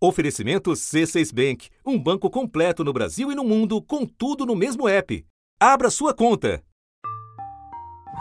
Oferecimento 0.00 0.70
C6 0.70 1.34
Bank, 1.34 1.68
um 1.84 1.98
banco 1.98 2.30
completo 2.30 2.84
no 2.84 2.92
Brasil 2.92 3.32
e 3.32 3.34
no 3.34 3.42
mundo, 3.42 3.82
com 3.82 4.06
tudo 4.06 4.46
no 4.46 4.54
mesmo 4.54 4.88
app. 4.88 5.24
Abra 5.60 5.90
sua 5.90 6.14
conta. 6.14 6.62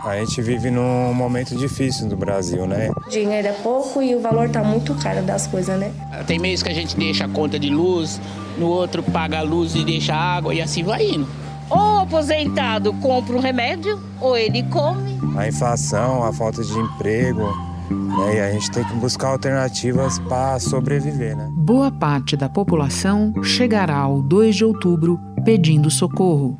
A 0.03 0.17
gente 0.17 0.41
vive 0.41 0.71
num 0.71 1.13
momento 1.13 1.55
difícil 1.55 2.07
do 2.07 2.17
Brasil, 2.17 2.65
né? 2.65 2.89
Dinheiro 3.09 3.47
é 3.47 3.53
pouco 3.53 4.01
e 4.01 4.15
o 4.15 4.19
valor 4.19 4.49
tá 4.49 4.63
muito 4.63 4.95
caro 4.95 5.23
das 5.23 5.45
coisas, 5.45 5.79
né? 5.79 5.93
Tem 6.25 6.39
mês 6.39 6.63
que 6.63 6.69
a 6.69 6.73
gente 6.73 6.97
deixa 6.97 7.25
a 7.25 7.29
conta 7.29 7.59
de 7.59 7.69
luz, 7.69 8.19
no 8.57 8.67
outro 8.67 9.03
paga 9.03 9.37
a 9.37 9.43
luz 9.43 9.75
e 9.75 9.85
deixa 9.85 10.15
a 10.15 10.37
água 10.37 10.55
e 10.55 10.61
assim 10.61 10.83
vai 10.83 11.05
indo. 11.05 11.27
Ou 11.69 11.77
o 11.77 11.99
aposentado 11.99 12.91
compra 12.95 13.35
um 13.35 13.39
remédio, 13.39 14.01
ou 14.19 14.35
ele 14.35 14.63
come. 14.63 15.19
A 15.37 15.47
inflação, 15.47 16.23
a 16.23 16.33
falta 16.33 16.63
de 16.63 16.73
emprego, 16.73 17.53
né? 17.89 18.35
E 18.35 18.39
a 18.39 18.51
gente 18.51 18.71
tem 18.71 18.83
que 18.83 18.93
buscar 18.95 19.29
alternativas 19.29 20.19
para 20.19 20.59
sobreviver, 20.59 21.35
né? 21.35 21.47
Boa 21.57 21.91
parte 21.91 22.35
da 22.35 22.49
população 22.49 23.33
chegará 23.43 23.97
ao 23.97 24.21
2 24.21 24.55
de 24.55 24.65
outubro 24.65 25.19
pedindo 25.43 25.89
socorro. 25.89 26.57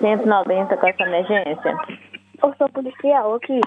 190 0.00 0.76
com 0.76 0.86
essa 0.86 1.02
emergência. 1.02 1.76
Eu 2.42 2.54
sou 2.56 2.68
policial 2.70 3.34
aqui. 3.34 3.60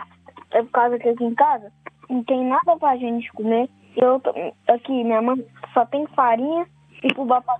É 0.51 0.61
por 0.61 0.71
causa 0.71 0.97
que 0.97 1.09
aqui 1.09 1.23
em 1.23 1.35
casa 1.35 1.71
não 2.09 2.23
tem 2.23 2.47
nada 2.47 2.77
pra 2.79 2.97
gente 2.97 3.31
comer. 3.33 3.69
Eu 3.95 4.21
aqui, 4.67 5.03
minha 5.03 5.21
mãe 5.21 5.43
só 5.73 5.85
tem 5.85 6.05
farinha 6.15 6.65
e 7.03 7.13
fubá 7.13 7.41
pra 7.41 7.55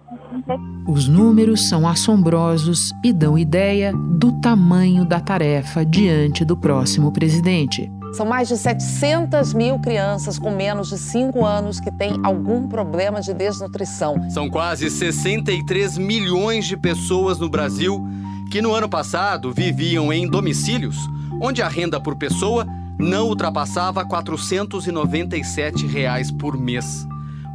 Os 0.88 1.08
números 1.08 1.70
são 1.70 1.88
assombrosos 1.88 2.92
e 3.04 3.12
dão 3.14 3.38
ideia 3.38 3.92
do 3.94 4.40
tamanho 4.42 5.06
da 5.06 5.20
tarefa 5.20 5.86
diante 5.86 6.46
do 6.46 6.58
próximo 6.58 7.12
presidente. 7.12 7.92
São 8.14 8.26
mais 8.26 8.48
de 8.48 8.58
700 8.58 9.54
mil 9.54 9.80
crianças 9.80 10.38
com 10.38 10.52
menos 10.52 10.90
de 10.90 10.98
5 10.98 11.44
anos 11.44 11.80
que 11.80 11.92
têm 11.92 12.20
algum 12.24 12.68
problema 12.68 13.22
de 13.22 13.34
desnutrição. 13.34 14.30
São 14.30 14.50
quase 14.50 14.90
63 14.90 15.98
milhões 15.98 16.66
de 16.66 16.78
pessoas 16.78 17.40
no 17.40 17.50
Brasil 17.50 18.06
que 18.52 18.62
no 18.62 18.74
ano 18.74 18.88
passado 18.88 19.52
viviam 19.52 20.14
em 20.14 20.28
domicílios 20.28 20.96
onde 21.42 21.62
a 21.62 21.68
renda 21.68 22.00
por 22.00 22.16
pessoa 22.16 22.66
não 22.98 23.28
ultrapassava 23.28 24.06
497 24.06 25.86
reais 25.86 26.32
por 26.32 26.58
mês. 26.58 27.06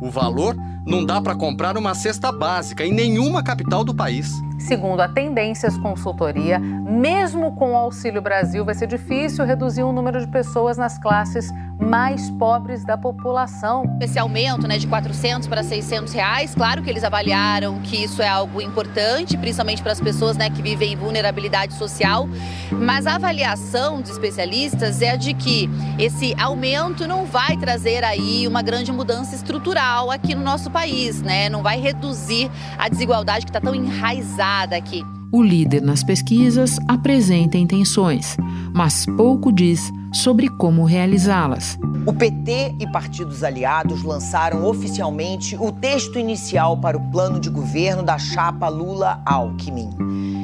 O 0.01 0.11
valor 0.11 0.55
não 0.89 1.05
dá 1.05 1.21
para 1.21 1.35
comprar 1.35 1.77
uma 1.77 1.95
cesta 1.95 2.33
básica 2.33 2.85
em 2.85 2.93
nenhuma 2.93 3.43
capital 3.43 3.85
do 3.85 3.95
país. 3.95 4.33
Segundo 4.59 5.01
a 5.01 5.09
Tendências 5.09 5.79
Consultoria, 5.79 6.59
mesmo 6.59 7.53
com 7.53 7.73
o 7.73 7.77
Auxílio 7.77 8.21
Brasil, 8.21 8.65
vai 8.65 8.75
ser 8.75 8.87
difícil 8.87 9.45
reduzir 9.45 9.85
o 9.85 9.93
número 9.93 10.19
de 10.19 10.27
pessoas 10.27 10.77
nas 10.77 10.99
classes 10.99 11.53
mais 11.81 12.29
pobres 12.31 12.85
da 12.85 12.99
população. 12.99 13.85
Esse 14.01 14.19
aumento 14.19 14.67
né, 14.67 14.79
de 14.79 14.87
400 14.87 15.47
para 15.47 15.63
600 15.63 16.13
reais, 16.13 16.55
claro 16.55 16.83
que 16.83 16.91
eles 16.91 17.05
avaliaram 17.05 17.81
que 17.81 18.03
isso 18.03 18.21
é 18.21 18.29
algo 18.29 18.61
importante, 18.61 19.37
principalmente 19.37 19.81
para 19.81 19.93
as 19.93 20.01
pessoas 20.01 20.37
né, 20.37 20.51
que 20.51 20.61
vivem 20.61 20.93
em 20.93 20.97
vulnerabilidade 20.97 21.75
social, 21.75 22.29
mas 22.73 23.07
a 23.07 23.15
avaliação 23.15 24.01
dos 24.01 24.11
especialistas 24.11 25.01
é 25.01 25.17
de 25.17 25.33
que 25.35 25.71
esse 25.99 26.35
aumento 26.39 27.07
não 27.07 27.25
vai 27.25 27.57
trazer 27.57 28.03
aí 28.03 28.47
uma 28.49 28.61
grande 28.61 28.91
mudança 28.91 29.35
estrutural 29.35 30.11
aqui 30.11 30.35
no 30.35 30.43
nosso 30.43 30.71
país, 30.71 30.78
né? 31.23 31.49
não 31.49 31.63
vai 31.63 31.81
reduzir 31.81 32.51
a 32.79 32.89
desigualdade 32.89 33.45
que 33.45 33.51
está 33.51 33.61
tão 33.61 33.75
enraizada 33.75 34.77
aqui. 34.77 35.05
O 35.31 35.43
líder 35.43 35.83
nas 35.83 36.03
pesquisas 36.03 36.79
apresenta 36.89 37.59
intenções, 37.59 38.37
mas 38.73 39.05
pouco 39.05 39.53
diz 39.53 39.93
sobre 40.13 40.49
como 40.49 40.85
realizá-las. 40.85 41.79
O 42.07 42.13
PT 42.13 42.77
e 42.81 42.87
partidos 42.91 43.45
aliados 43.45 44.03
lançaram 44.03 44.65
oficialmente 44.65 45.57
o 45.57 45.71
texto 45.71 46.19
inicial 46.19 46.77
para 46.77 46.97
o 46.97 47.11
plano 47.11 47.39
de 47.39 47.51
governo 47.51 48.03
da 48.03 48.19
chapa 48.19 48.69
Lula-Alckmin. 48.69 49.91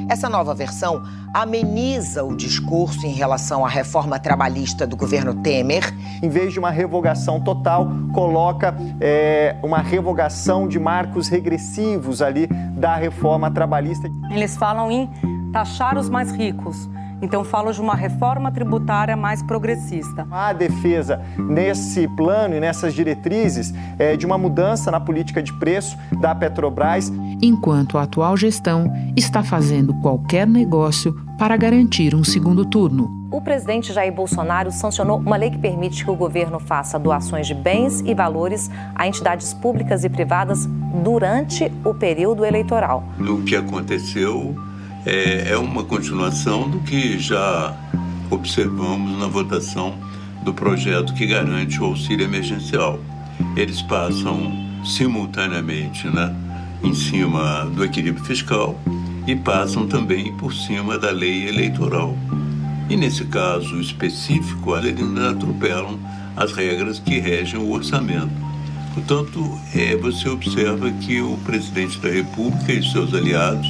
Essa 0.07 0.29
nova 0.29 0.53
versão 0.53 1.01
ameniza 1.33 2.23
o 2.23 2.35
discurso 2.35 3.05
em 3.05 3.11
relação 3.11 3.65
à 3.65 3.69
reforma 3.69 4.19
trabalhista 4.19 4.85
do 4.85 4.95
governo 4.95 5.33
Temer. 5.41 5.83
Em 6.21 6.29
vez 6.29 6.53
de 6.53 6.59
uma 6.59 6.69
revogação 6.69 7.41
total, 7.41 7.87
coloca 8.13 8.75
é, 9.01 9.55
uma 9.63 9.79
revogação 9.79 10.67
de 10.67 10.79
marcos 10.79 11.27
regressivos 11.27 12.21
ali 12.21 12.47
da 12.77 12.95
reforma 12.95 13.49
trabalhista. 13.49 14.07
Eles 14.29 14.55
falam 14.55 14.91
em 14.91 15.09
taxar 15.51 15.97
os 15.97 16.07
mais 16.07 16.31
ricos 16.31 16.87
então, 17.25 17.43
falo 17.43 17.71
de 17.71 17.81
uma 17.81 17.95
reforma 17.95 18.51
tributária 18.51 19.17
mais 19.17 19.41
progressista. 19.41 20.27
A 20.29 20.53
defesa 20.53 21.19
nesse 21.37 22.07
plano 22.09 22.55
e 22.55 22.59
nessas 22.59 22.93
diretrizes 22.93 23.73
é 23.97 24.15
de 24.15 24.27
uma 24.27 24.37
mudança 24.37 24.91
na 24.91 24.99
política 24.99 25.41
de 25.41 25.51
preço 25.53 25.97
da 26.21 26.35
Petrobras. 26.35 27.11
Enquanto 27.41 27.97
a 27.97 28.03
atual 28.03 28.37
gestão 28.37 28.93
está 29.17 29.43
fazendo 29.43 29.93
qualquer 30.01 30.45
negócio 30.45 31.15
para 31.39 31.57
garantir 31.57 32.13
um 32.13 32.23
segundo 32.23 32.63
turno. 32.63 33.09
O 33.31 33.41
presidente 33.41 33.91
Jair 33.91 34.13
Bolsonaro 34.13 34.71
sancionou 34.71 35.17
uma 35.17 35.35
lei 35.35 35.49
que 35.49 35.57
permite 35.57 36.05
que 36.05 36.11
o 36.11 36.15
governo 36.15 36.59
faça 36.59 36.99
doações 36.99 37.47
de 37.47 37.55
bens 37.55 38.01
e 38.01 38.13
valores 38.13 38.69
a 38.93 39.07
entidades 39.07 39.51
públicas 39.51 40.03
e 40.03 40.09
privadas 40.09 40.67
durante 41.03 41.71
o 41.83 41.93
período 41.93 42.45
eleitoral. 42.45 43.03
O 43.19 43.41
que 43.43 43.55
aconteceu 43.55 44.55
é, 45.05 45.51
é 45.51 45.57
uma 45.57 45.83
continuação 45.83 46.69
do 46.69 46.79
que 46.79 47.19
já 47.19 47.77
observamos 48.29 49.19
na 49.19 49.27
votação 49.27 49.97
do 50.43 50.53
projeto 50.53 51.13
que 51.13 51.27
garante 51.27 51.79
o 51.79 51.85
auxílio 51.85 52.25
emergencial. 52.25 52.99
Eles 53.55 53.81
passam 53.81 54.51
simultaneamente 54.83 56.07
né, 56.07 56.35
em 56.83 56.93
cima 56.93 57.65
do 57.65 57.83
equilíbrio 57.83 58.23
fiscal 58.25 58.79
e 59.27 59.35
passam 59.35 59.87
também 59.87 60.35
por 60.37 60.53
cima 60.53 60.97
da 60.97 61.11
lei 61.11 61.47
eleitoral. 61.47 62.17
E 62.89 62.95
nesse 62.95 63.25
caso 63.25 63.79
específico, 63.79 64.75
eles 64.77 65.01
atropelam 65.17 65.99
as 66.35 66.51
regras 66.51 66.99
que 66.99 67.19
regem 67.19 67.59
o 67.59 67.71
orçamento. 67.71 68.29
Portanto, 68.93 69.59
é, 69.73 69.95
você 69.95 70.29
observa 70.29 70.89
que 70.91 71.21
o 71.21 71.37
presidente 71.43 71.99
da 71.99 72.09
República 72.09 72.71
e 72.71 72.83
seus 72.91 73.13
aliados 73.13 73.67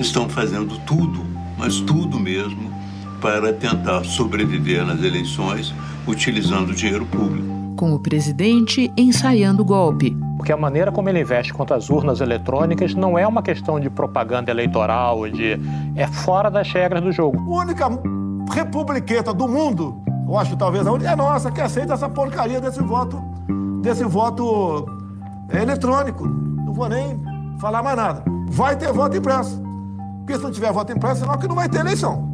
estão 0.00 0.28
fazendo 0.28 0.78
tudo, 0.86 1.24
mas 1.58 1.80
tudo 1.80 2.18
mesmo, 2.18 2.72
para 3.20 3.52
tentar 3.52 4.04
sobreviver 4.04 4.84
nas 4.84 5.02
eleições 5.02 5.74
utilizando 6.06 6.74
dinheiro 6.74 7.06
público. 7.06 7.46
Com 7.76 7.94
o 7.94 7.98
presidente 7.98 8.92
ensaiando 8.96 9.62
o 9.62 9.64
golpe. 9.64 10.16
Porque 10.36 10.52
a 10.52 10.56
maneira 10.56 10.90
como 10.90 11.08
ele 11.08 11.20
investe 11.20 11.54
contra 11.54 11.76
as 11.76 11.88
urnas 11.88 12.20
eletrônicas 12.20 12.94
não 12.94 13.16
é 13.16 13.24
uma 13.24 13.42
questão 13.42 13.78
de 13.78 13.88
propaganda 13.88 14.50
eleitoral, 14.50 15.28
de 15.28 15.56
é 15.94 16.06
fora 16.08 16.50
das 16.50 16.68
regras 16.72 17.00
do 17.00 17.12
jogo. 17.12 17.38
A 17.38 17.62
única 17.62 17.88
republiqueta 18.52 19.32
do 19.32 19.46
mundo, 19.46 20.02
eu 20.26 20.36
acho 20.36 20.56
talvez 20.56 20.84
a 20.84 20.92
única, 20.92 21.10
é 21.10 21.14
nossa, 21.14 21.50
que 21.52 21.60
aceita 21.60 21.94
essa 21.94 22.08
porcaria 22.08 22.60
desse 22.60 22.82
voto, 22.82 23.22
desse 23.80 24.02
voto 24.02 24.84
eletrônico. 25.52 26.26
Não 26.26 26.72
vou 26.72 26.88
nem 26.88 27.22
falar 27.60 27.80
mais 27.80 27.96
nada. 27.96 28.24
Vai 28.48 28.76
ter 28.76 28.92
voto 28.92 29.16
impresso. 29.16 29.61
Porque 30.22 30.36
se 30.36 30.42
não 30.42 30.50
tiver 30.50 30.72
voto 30.72 30.92
impresso, 30.92 31.20
senão 31.20 31.36
que 31.36 31.48
não 31.48 31.54
vai 31.54 31.68
ter 31.68 31.80
eleição. 31.80 32.30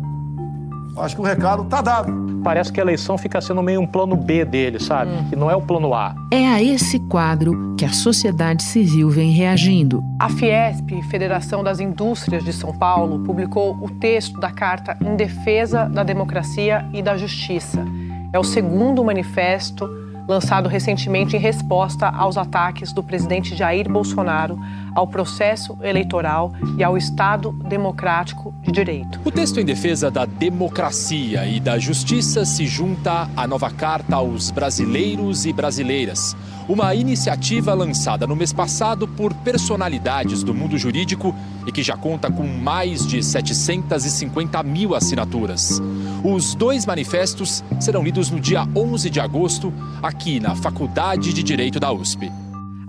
Acho 0.97 1.15
que 1.15 1.21
o 1.21 1.25
recado 1.25 1.63
está 1.63 1.81
dado. 1.81 2.29
Parece 2.43 2.73
que 2.73 2.81
a 2.81 2.83
eleição 2.83 3.17
fica 3.19 3.41
sendo 3.41 3.63
meio 3.63 3.81
um 3.81 3.87
plano 3.87 4.17
B 4.17 4.45
dele, 4.45 4.79
sabe? 4.79 5.11
Hum. 5.11 5.27
Que 5.29 5.37
não 5.37 5.51
é 5.51 5.57
o 5.57 5.63
plano 5.63 5.95
A. 5.95 6.15
É 6.33 6.47
a 6.47 6.63
esse 6.63 6.99
quadro 6.99 7.75
que 7.77 7.85
a 7.85 7.93
sociedade 7.93 8.63
civil 8.63 9.11
vem 9.11 9.31
reagindo. 9.31 10.03
A 10.19 10.29
Fiesp, 10.29 11.03
Federação 11.09 11.63
das 11.63 11.81
Indústrias 11.81 12.45
de 12.45 12.53
São 12.53 12.77
Paulo, 12.77 13.21
publicou 13.21 13.77
o 13.81 13.89
texto 13.89 14.39
da 14.41 14.51
Carta 14.51 14.97
em 15.01 15.17
Defesa 15.17 15.89
da 15.89 16.03
Democracia 16.03 16.85
e 16.93 17.03
da 17.03 17.17
Justiça. 17.17 17.85
É 18.33 18.39
o 18.39 18.45
segundo 18.45 19.05
manifesto 19.05 19.89
lançado 20.29 20.69
recentemente 20.69 21.35
em 21.35 21.41
resposta 21.41 22.07
aos 22.07 22.37
ataques 22.37 22.93
do 22.93 23.03
presidente 23.03 23.57
Jair 23.57 23.91
Bolsonaro 23.91 24.59
ao 24.95 25.07
processo 25.07 25.79
eleitoral 25.83 26.53
e 26.77 26.85
ao 26.85 26.99
Estado 26.99 27.51
democrático 27.67 28.55
de 28.63 28.71
direito. 28.71 29.19
O 29.25 29.31
texto 29.31 29.59
em 29.59 29.65
defesa 29.65 30.11
da 30.11 30.27
democracia 30.27 31.47
e 31.47 31.59
da 31.59 31.79
justiça 31.79 32.45
se 32.45 32.67
junta 32.67 33.29
à 33.35 33.47
nova 33.47 33.71
carta 33.71 34.17
aos 34.17 34.51
brasileiros 34.51 35.47
e 35.47 35.53
brasileiras 35.53 36.37
uma 36.69 36.95
iniciativa 36.95 37.73
lançada 37.73 38.27
no 38.27 38.37
mês 38.37 38.53
passado 38.53 39.09
por 39.09 39.33
personalidades 39.33 40.43
do 40.43 40.53
mundo 40.53 40.77
jurídico 40.77 41.35
e 41.67 41.73
que 41.73 41.83
já 41.83 41.97
conta 41.97 42.31
com 42.31 42.47
mais 42.47 43.07
de 43.07 43.23
750 43.23 44.63
mil 44.63 44.95
assinaturas. 44.95 45.81
Os 46.23 46.55
dois 46.55 46.85
manifestos 46.85 47.65
serão 47.81 48.03
lidos 48.03 48.31
no 48.31 48.39
dia 48.39 48.69
11 48.77 49.09
de 49.09 49.19
agosto, 49.19 49.73
aqui 50.03 50.18
na 50.41 50.55
Faculdade 50.57 51.33
de 51.33 51.43
Direito 51.45 51.79
da 51.79 51.93
USP. 51.93 52.31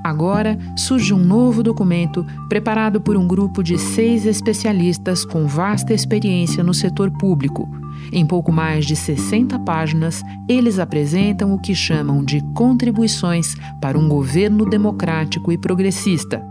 Agora 0.04 0.58
surge 0.76 1.14
um 1.14 1.20
novo 1.20 1.62
documento 1.62 2.26
preparado 2.48 3.00
por 3.00 3.16
um 3.16 3.28
grupo 3.28 3.62
de 3.62 3.78
seis 3.78 4.26
especialistas 4.26 5.24
com 5.24 5.46
vasta 5.46 5.94
experiência 5.94 6.64
no 6.64 6.74
setor 6.74 7.12
público. 7.12 7.70
Em 8.12 8.26
pouco 8.26 8.52
mais 8.52 8.86
de 8.86 8.96
60 8.96 9.60
páginas, 9.60 10.24
eles 10.48 10.80
apresentam 10.80 11.54
o 11.54 11.62
que 11.62 11.76
chamam 11.76 12.24
de 12.24 12.42
contribuições 12.54 13.54
para 13.80 13.98
um 13.98 14.10
governo 14.10 14.66
democrático 14.66 15.52
e 15.52 15.58
progressista. 15.58 16.44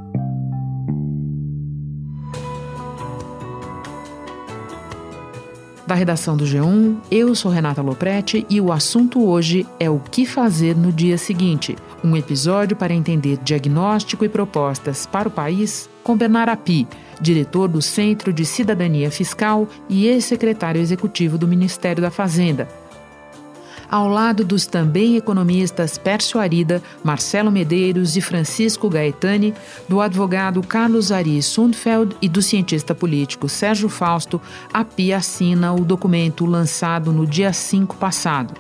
Da 5.88 5.94
redação 5.94 6.36
do 6.36 6.44
G1, 6.44 6.98
eu 7.10 7.34
sou 7.34 7.50
Renata 7.50 7.80
Loprete 7.80 8.44
e 8.50 8.60
o 8.60 8.70
assunto 8.70 9.24
hoje 9.24 9.66
é 9.80 9.88
o 9.88 9.98
que 9.98 10.26
fazer 10.26 10.76
no 10.76 10.92
dia 10.92 11.16
seguinte. 11.16 11.76
Um 12.04 12.14
episódio 12.14 12.76
para 12.76 12.92
entender 12.92 13.38
diagnóstico 13.38 14.22
e 14.22 14.28
propostas 14.28 15.06
para 15.06 15.28
o 15.28 15.30
país 15.30 15.88
com 16.04 16.14
Bernard 16.14 16.50
Api, 16.50 16.86
diretor 17.22 17.68
do 17.68 17.80
Centro 17.80 18.34
de 18.34 18.44
Cidadania 18.44 19.10
Fiscal 19.10 19.66
e 19.88 20.06
ex-secretário 20.06 20.78
executivo 20.78 21.38
do 21.38 21.48
Ministério 21.48 22.02
da 22.02 22.10
Fazenda 22.10 22.68
ao 23.90 24.08
lado 24.08 24.44
dos 24.44 24.66
também 24.66 25.16
economistas 25.16 25.96
Pércio 25.96 26.38
Arida, 26.38 26.82
Marcelo 27.02 27.50
Medeiros 27.50 28.16
e 28.16 28.20
Francisco 28.20 28.88
Gaetani, 28.88 29.54
do 29.88 30.00
advogado 30.00 30.62
Carlos 30.62 31.10
Ari 31.10 31.42
Sundfeld 31.42 32.16
e 32.20 32.28
do 32.28 32.42
cientista 32.42 32.94
político 32.94 33.48
Sérgio 33.48 33.88
Fausto, 33.88 34.40
a 34.72 34.84
PIA 34.84 35.18
assina 35.18 35.72
o 35.72 35.84
documento 35.84 36.44
lançado 36.44 37.12
no 37.12 37.26
dia 37.26 37.52
5 37.52 37.96
passado. 37.96 38.54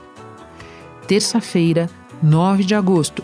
Terça-feira, 1.06 1.88
9 2.22 2.64
de 2.64 2.74
agosto. 2.74 3.22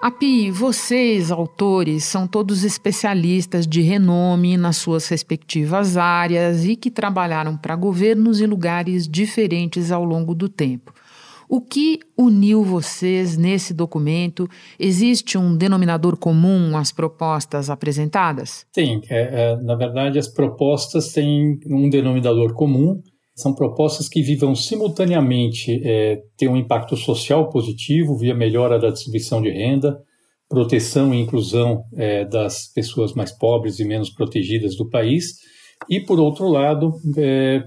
Api, 0.00 0.48
vocês, 0.52 1.32
autores, 1.32 2.04
são 2.04 2.24
todos 2.28 2.62
especialistas 2.62 3.66
de 3.66 3.80
renome 3.80 4.56
nas 4.56 4.76
suas 4.76 5.08
respectivas 5.08 5.96
áreas 5.96 6.64
e 6.64 6.76
que 6.76 6.88
trabalharam 6.88 7.56
para 7.56 7.74
governos 7.74 8.40
e 8.40 8.46
lugares 8.46 9.08
diferentes 9.08 9.90
ao 9.90 10.04
longo 10.04 10.36
do 10.36 10.48
tempo. 10.48 10.94
O 11.48 11.60
que 11.60 11.98
uniu 12.16 12.62
vocês 12.62 13.36
nesse 13.36 13.74
documento? 13.74 14.48
Existe 14.78 15.36
um 15.36 15.56
denominador 15.56 16.16
comum 16.16 16.76
às 16.76 16.92
propostas 16.92 17.68
apresentadas? 17.68 18.66
Sim, 18.72 19.00
é, 19.10 19.52
é, 19.52 19.56
na 19.56 19.74
verdade, 19.74 20.16
as 20.16 20.28
propostas 20.28 21.12
têm 21.12 21.58
um 21.66 21.90
denominador 21.90 22.54
comum 22.54 23.02
são 23.38 23.54
propostas 23.54 24.08
que 24.08 24.20
vivam 24.20 24.52
simultaneamente 24.54 25.80
é, 25.84 26.20
ter 26.36 26.48
um 26.48 26.56
impacto 26.56 26.96
social 26.96 27.48
positivo 27.48 28.16
via 28.16 28.34
melhora 28.34 28.80
da 28.80 28.90
distribuição 28.90 29.40
de 29.40 29.48
renda, 29.48 29.96
proteção 30.48 31.14
e 31.14 31.20
inclusão 31.20 31.84
é, 31.94 32.24
das 32.24 32.66
pessoas 32.72 33.12
mais 33.14 33.30
pobres 33.30 33.78
e 33.78 33.84
menos 33.84 34.10
protegidas 34.10 34.74
do 34.74 34.88
país, 34.88 35.36
e, 35.88 36.00
por 36.00 36.18
outro 36.18 36.48
lado, 36.48 36.94
é, 37.16 37.62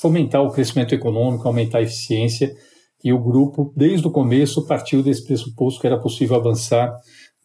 fomentar 0.00 0.42
o 0.42 0.52
crescimento 0.52 0.94
econômico, 0.94 1.48
aumentar 1.48 1.78
a 1.78 1.82
eficiência. 1.82 2.54
E 3.02 3.12
o 3.12 3.20
grupo, 3.20 3.72
desde 3.76 4.06
o 4.06 4.12
começo, 4.12 4.64
partiu 4.64 5.02
desse 5.02 5.26
pressuposto 5.26 5.80
que 5.80 5.88
era 5.88 5.98
possível 5.98 6.36
avançar 6.36 6.94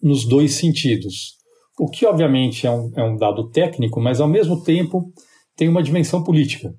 nos 0.02 0.24
dois 0.24 0.54
sentidos. 0.54 1.36
O 1.80 1.90
que, 1.90 2.06
obviamente, 2.06 2.68
é 2.68 2.72
um, 2.72 2.92
é 2.96 3.04
um 3.04 3.18
dado 3.18 3.50
técnico, 3.50 4.00
mas, 4.00 4.22
ao 4.22 4.28
mesmo 4.28 4.62
tempo, 4.62 5.12
tem 5.56 5.68
uma 5.68 5.82
dimensão 5.82 6.24
política 6.24 6.72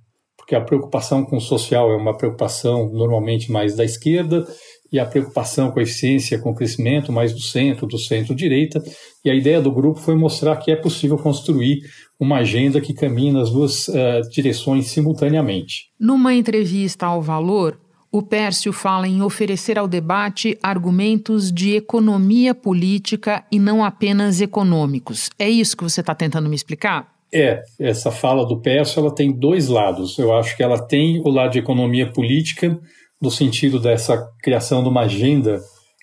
porque 0.52 0.56
a 0.56 0.60
preocupação 0.60 1.25
com 1.25 1.37
o 1.37 1.40
social 1.40 1.90
é 1.90 1.96
uma 1.96 2.14
preocupação 2.14 2.90
normalmente 2.93 3.50
mais 3.50 3.75
da 3.75 3.84
esquerda 3.84 4.46
e 4.93 4.99
a 4.99 5.06
preocupação 5.06 5.70
com 5.70 5.81
a 5.81 5.82
eficiência, 5.82 6.38
com 6.38 6.50
o 6.50 6.54
crescimento 6.54 7.10
mais 7.10 7.32
do 7.32 7.40
centro, 7.40 7.87
do 7.87 7.99
centro-direita. 7.99 8.82
E 9.25 9.31
a 9.31 9.34
ideia 9.34 9.62
do 9.62 9.72
grupo 9.72 9.99
foi 9.99 10.14
mostrar 10.14 10.56
que 10.56 10.70
é 10.70 10.76
possível 10.76 11.16
construir 11.16 11.81
uma 12.20 12.38
agenda 12.38 12.81
que 12.82 12.93
caminhe 12.93 13.32
nas 13.32 13.50
duas 13.50 13.88
uh, 13.88 14.20
direções 14.31 14.88
simultaneamente. 14.88 15.90
Numa 15.99 16.34
entrevista 16.34 17.06
ao 17.06 17.22
Valor, 17.22 17.78
o 18.10 18.20
Pércio 18.20 18.75
fala 18.75 19.08
em 19.08 19.22
oferecer 19.22 19.78
ao 19.78 19.88
debate 19.88 20.58
argumentos 20.62 21.50
de 21.50 21.76
economia 21.76 22.55
política 22.55 23.43
e 23.50 23.58
não 23.58 23.82
apenas 23.82 24.43
econômicos. 24.43 25.31
É 25.38 25.48
isso 25.48 25.75
que 25.75 25.84
você 25.84 26.00
está 26.00 26.14
tentando 26.14 26.50
me 26.50 26.55
explicar? 26.55 27.10
É, 27.34 27.62
essa 27.81 28.11
fala 28.11 28.44
do 28.44 28.61
Peço 28.61 29.00
ela 29.00 29.14
tem 29.14 29.32
dois 29.32 29.69
lados. 29.69 30.19
Eu 30.19 30.32
acho 30.34 30.56
que 30.56 30.62
ela 30.62 30.87
tem 30.87 31.20
o 31.20 31.31
lado 31.31 31.52
de 31.52 31.58
economia 31.58 32.12
política, 32.12 32.79
no 33.20 33.31
sentido 33.31 33.81
dessa 33.81 34.23
criação 34.43 34.82
de 34.82 34.88
uma 34.88 35.02
agenda 35.02 35.58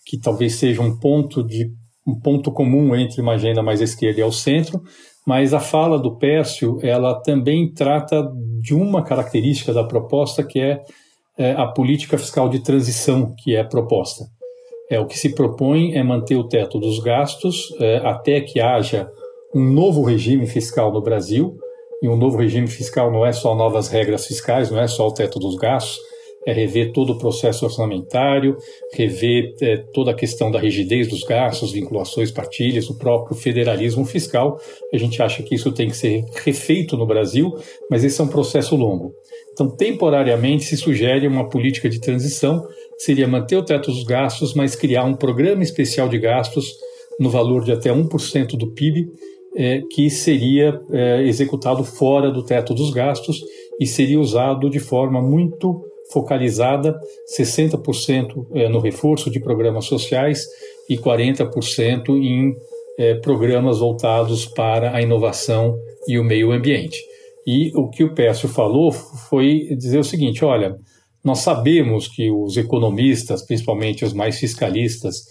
que 0.05 0.19
talvez 0.19 0.55
seja 0.55 0.81
um 0.81 0.97
ponto 0.97 1.45
de 1.45 1.69
um 2.07 2.19
ponto 2.19 2.51
comum 2.51 2.95
entre 2.95 3.21
uma 3.21 3.33
agenda 3.33 3.61
mais 3.61 3.81
esquerda 3.81 4.19
e 4.19 4.23
ao 4.23 4.31
centro, 4.31 4.81
mas 5.27 5.53
a 5.53 5.59
fala 5.59 5.99
do 5.99 6.17
Pércio 6.17 6.79
ela 6.81 7.21
também 7.21 7.71
trata 7.71 8.27
de 8.59 8.73
uma 8.73 9.03
característica 9.03 9.71
da 9.71 9.83
proposta 9.83 10.43
que 10.43 10.59
é, 10.59 10.81
é 11.37 11.51
a 11.51 11.67
política 11.67 12.17
fiscal 12.17 12.49
de 12.49 12.63
transição 12.63 13.35
que 13.37 13.55
é 13.55 13.63
proposta. 13.63 14.25
É 14.89 14.99
o 14.99 15.05
que 15.05 15.19
se 15.19 15.35
propõe 15.35 15.93
é 15.93 16.01
manter 16.01 16.35
o 16.35 16.47
teto 16.47 16.79
dos 16.79 16.97
gastos 16.99 17.67
é, 17.79 17.97
até 17.97 18.41
que 18.41 18.59
haja 18.59 19.07
um 19.53 19.63
novo 19.63 20.03
regime 20.03 20.45
fiscal 20.47 20.91
no 20.91 21.01
Brasil, 21.01 21.57
e 22.01 22.07
um 22.07 22.15
novo 22.15 22.37
regime 22.37 22.67
fiscal 22.67 23.11
não 23.11 23.25
é 23.25 23.31
só 23.31 23.55
novas 23.55 23.89
regras 23.89 24.25
fiscais, 24.25 24.71
não 24.71 24.79
é 24.79 24.87
só 24.87 25.07
o 25.07 25.13
teto 25.13 25.37
dos 25.39 25.55
gastos, 25.55 25.99
é 26.47 26.53
rever 26.53 26.93
todo 26.93 27.13
o 27.13 27.17
processo 27.17 27.65
orçamentário, 27.65 28.55
rever 28.93 29.53
é, 29.61 29.77
toda 29.93 30.11
a 30.11 30.15
questão 30.15 30.49
da 30.49 30.59
rigidez 30.59 31.07
dos 31.07 31.23
gastos, 31.23 31.73
vinculações, 31.73 32.31
partilhas, 32.31 32.89
o 32.89 32.97
próprio 32.97 33.35
federalismo 33.35 34.05
fiscal. 34.05 34.57
A 34.93 34.97
gente 34.97 35.21
acha 35.21 35.43
que 35.43 35.55
isso 35.55 35.71
tem 35.71 35.89
que 35.89 35.97
ser 35.97 36.23
refeito 36.43 36.95
no 36.95 37.05
Brasil, 37.05 37.53
mas 37.89 38.03
esse 38.03 38.19
é 38.21 38.23
um 38.23 38.29
processo 38.29 38.75
longo. 38.75 39.13
Então, 39.51 39.69
temporariamente, 39.69 40.63
se 40.63 40.77
sugere 40.77 41.27
uma 41.27 41.49
política 41.49 41.89
de 41.89 41.99
transição, 41.99 42.65
seria 42.97 43.27
manter 43.27 43.57
o 43.57 43.65
teto 43.65 43.91
dos 43.91 44.03
gastos, 44.03 44.53
mas 44.53 44.75
criar 44.75 45.03
um 45.03 45.15
programa 45.15 45.63
especial 45.63 46.07
de 46.07 46.17
gastos 46.17 46.77
no 47.19 47.29
valor 47.29 47.65
de 47.65 47.73
até 47.73 47.91
1% 47.91 48.57
do 48.57 48.73
PIB, 48.73 49.07
é, 49.59 49.81
que 49.91 50.09
seria 50.09 50.79
é, 50.89 51.21
executado 51.23 51.83
fora 51.83 52.31
do 52.31 52.41
teto 52.41 52.73
dos 52.73 52.91
gastos 52.91 53.41
e 53.77 53.85
seria 53.85 54.17
usado 54.17 54.69
de 54.69 54.79
forma 54.79 55.21
muito 55.21 55.83
focalizada, 56.13 56.97
60% 57.37 58.47
é, 58.53 58.69
no 58.69 58.79
reforço 58.79 59.29
de 59.29 59.41
programas 59.41 59.83
sociais 59.83 60.45
e 60.89 60.97
40% 60.97 62.09
em 62.09 62.53
é, 62.97 63.15
programas 63.15 63.79
voltados 63.79 64.45
para 64.45 64.95
a 64.95 65.01
inovação 65.01 65.77
e 66.07 66.17
o 66.17 66.23
meio 66.23 66.53
ambiente. 66.53 66.97
E 67.45 67.71
o 67.75 67.89
que 67.89 68.05
o 68.05 68.13
Pécio 68.13 68.47
falou 68.47 68.93
foi 68.93 69.75
dizer 69.77 69.99
o 69.99 70.03
seguinte: 70.03 70.43
olha, 70.45 70.75
nós 71.23 71.39
sabemos 71.39 72.07
que 72.07 72.31
os 72.31 72.55
economistas, 72.55 73.45
principalmente 73.45 74.05
os 74.05 74.13
mais 74.13 74.39
fiscalistas, 74.39 75.25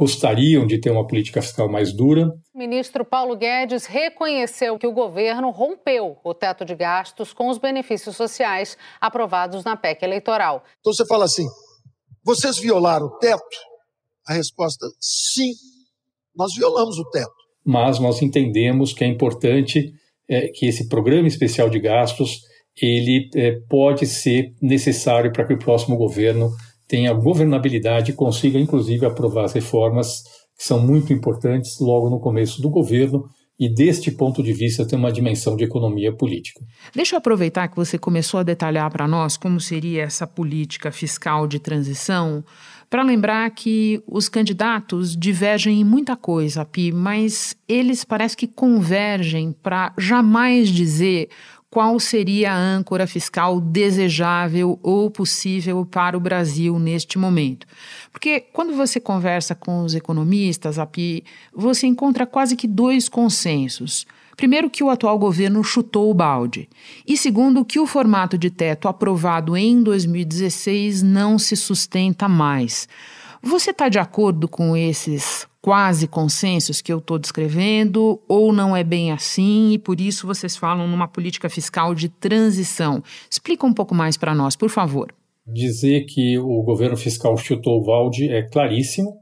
gostariam 0.00 0.66
de 0.66 0.80
ter 0.80 0.90
uma 0.90 1.06
política 1.06 1.42
fiscal 1.42 1.68
mais 1.68 1.92
dura. 1.92 2.32
O 2.54 2.58
ministro 2.58 3.04
Paulo 3.04 3.36
Guedes 3.36 3.84
reconheceu 3.84 4.78
que 4.78 4.86
o 4.86 4.92
governo 4.92 5.50
rompeu 5.50 6.16
o 6.24 6.32
teto 6.32 6.64
de 6.64 6.74
gastos 6.74 7.34
com 7.34 7.50
os 7.50 7.58
benefícios 7.58 8.16
sociais 8.16 8.78
aprovados 8.98 9.62
na 9.62 9.76
PEC 9.76 10.02
eleitoral. 10.02 10.64
Então 10.80 10.94
você 10.94 11.04
fala 11.04 11.26
assim: 11.26 11.46
vocês 12.24 12.56
violaram 12.58 13.08
o 13.08 13.18
teto? 13.18 13.44
A 14.26 14.32
resposta: 14.32 14.86
sim, 14.98 15.52
nós 16.34 16.54
violamos 16.56 16.98
o 16.98 17.04
teto. 17.10 17.34
Mas 17.62 17.98
nós 17.98 18.22
entendemos 18.22 18.94
que 18.94 19.04
é 19.04 19.06
importante 19.06 19.92
é, 20.26 20.48
que 20.48 20.64
esse 20.64 20.88
programa 20.88 21.28
especial 21.28 21.68
de 21.68 21.78
gastos 21.78 22.40
ele 22.80 23.28
é, 23.34 23.58
pode 23.68 24.06
ser 24.06 24.54
necessário 24.62 25.30
para 25.30 25.46
que 25.46 25.52
o 25.52 25.58
próximo 25.58 25.98
governo 25.98 26.50
tenha 26.90 27.14
governabilidade 27.14 28.10
e 28.10 28.14
consiga, 28.14 28.58
inclusive, 28.58 29.06
aprovar 29.06 29.44
as 29.44 29.52
reformas 29.52 30.24
que 30.58 30.64
são 30.66 30.84
muito 30.84 31.12
importantes 31.12 31.78
logo 31.78 32.10
no 32.10 32.18
começo 32.18 32.60
do 32.60 32.68
governo 32.68 33.28
e, 33.58 33.72
deste 33.72 34.10
ponto 34.10 34.42
de 34.42 34.52
vista, 34.52 34.84
tem 34.84 34.98
uma 34.98 35.12
dimensão 35.12 35.54
de 35.54 35.62
economia 35.62 36.12
política. 36.12 36.60
Deixa 36.92 37.14
eu 37.14 37.18
aproveitar 37.18 37.68
que 37.68 37.76
você 37.76 37.96
começou 37.96 38.40
a 38.40 38.42
detalhar 38.42 38.90
para 38.90 39.06
nós 39.06 39.36
como 39.36 39.60
seria 39.60 40.02
essa 40.02 40.26
política 40.26 40.90
fiscal 40.90 41.46
de 41.46 41.60
transição, 41.60 42.42
para 42.88 43.04
lembrar 43.04 43.48
que 43.50 44.02
os 44.04 44.28
candidatos 44.28 45.16
divergem 45.16 45.80
em 45.80 45.84
muita 45.84 46.16
coisa, 46.16 46.64
Pi, 46.64 46.90
mas 46.90 47.54
eles 47.68 48.02
parece 48.02 48.36
que 48.36 48.48
convergem 48.48 49.52
para 49.52 49.94
jamais 49.96 50.68
dizer 50.68 51.28
qual 51.70 52.00
seria 52.00 52.52
a 52.52 52.58
âncora 52.58 53.06
fiscal 53.06 53.60
desejável 53.60 54.78
ou 54.82 55.08
possível 55.08 55.86
para 55.86 56.16
o 56.16 56.20
Brasil 56.20 56.78
neste 56.80 57.16
momento. 57.16 57.66
Porque 58.12 58.40
quando 58.40 58.74
você 58.74 58.98
conversa 58.98 59.54
com 59.54 59.84
os 59.84 59.94
economistas, 59.94 60.76
você 61.54 61.86
encontra 61.86 62.26
quase 62.26 62.56
que 62.56 62.66
dois 62.66 63.08
consensos. 63.08 64.04
Primeiro, 64.36 64.70
que 64.70 64.82
o 64.82 64.90
atual 64.90 65.18
governo 65.18 65.62
chutou 65.62 66.10
o 66.10 66.14
balde. 66.14 66.68
E 67.06 67.16
segundo, 67.16 67.64
que 67.64 67.78
o 67.78 67.86
formato 67.86 68.38
de 68.38 68.50
teto 68.50 68.88
aprovado 68.88 69.56
em 69.56 69.82
2016 69.82 71.02
não 71.02 71.38
se 71.38 71.54
sustenta 71.54 72.26
mais. 72.26 72.88
Você 73.42 73.70
está 73.70 73.88
de 73.88 73.98
acordo 73.98 74.46
com 74.46 74.76
esses 74.76 75.48
quase 75.62 76.06
consensos 76.06 76.80
que 76.80 76.92
eu 76.92 76.98
estou 76.98 77.18
descrevendo, 77.18 78.20
ou 78.28 78.52
não 78.52 78.76
é 78.76 78.82
bem 78.82 79.12
assim 79.12 79.72
e 79.72 79.78
por 79.78 80.00
isso 80.00 80.26
vocês 80.26 80.56
falam 80.56 80.86
numa 80.86 81.08
política 81.08 81.48
fiscal 81.48 81.94
de 81.94 82.08
transição? 82.08 83.02
Explica 83.30 83.66
um 83.66 83.72
pouco 83.72 83.94
mais 83.94 84.16
para 84.16 84.34
nós, 84.34 84.56
por 84.56 84.68
favor. 84.68 85.12
Dizer 85.46 86.04
que 86.04 86.38
o 86.38 86.62
governo 86.62 86.96
fiscal 86.96 87.36
chutou 87.36 87.78
o 87.78 87.84
balde 87.84 88.28
é 88.28 88.42
claríssimo, 88.42 89.16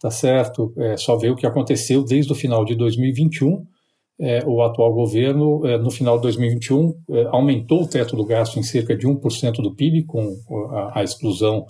tá 0.00 0.10
certo? 0.10 0.72
É 0.78 0.96
só 0.96 1.16
ver 1.16 1.30
o 1.30 1.36
que 1.36 1.46
aconteceu 1.46 2.02
desde 2.02 2.32
o 2.32 2.36
final 2.36 2.64
de 2.64 2.74
2021. 2.74 3.64
É, 4.20 4.44
o 4.44 4.62
atual 4.62 4.92
governo, 4.92 5.64
é, 5.64 5.78
no 5.78 5.90
final 5.90 6.16
de 6.16 6.22
2021, 6.22 6.92
é, 7.10 7.26
aumentou 7.28 7.82
o 7.82 7.88
teto 7.88 8.16
do 8.16 8.24
gasto 8.24 8.58
em 8.58 8.62
cerca 8.64 8.96
de 8.96 9.06
1% 9.06 9.62
do 9.62 9.74
PIB, 9.74 10.04
com 10.06 10.34
a, 10.72 10.98
a 10.98 11.04
exclusão 11.04 11.64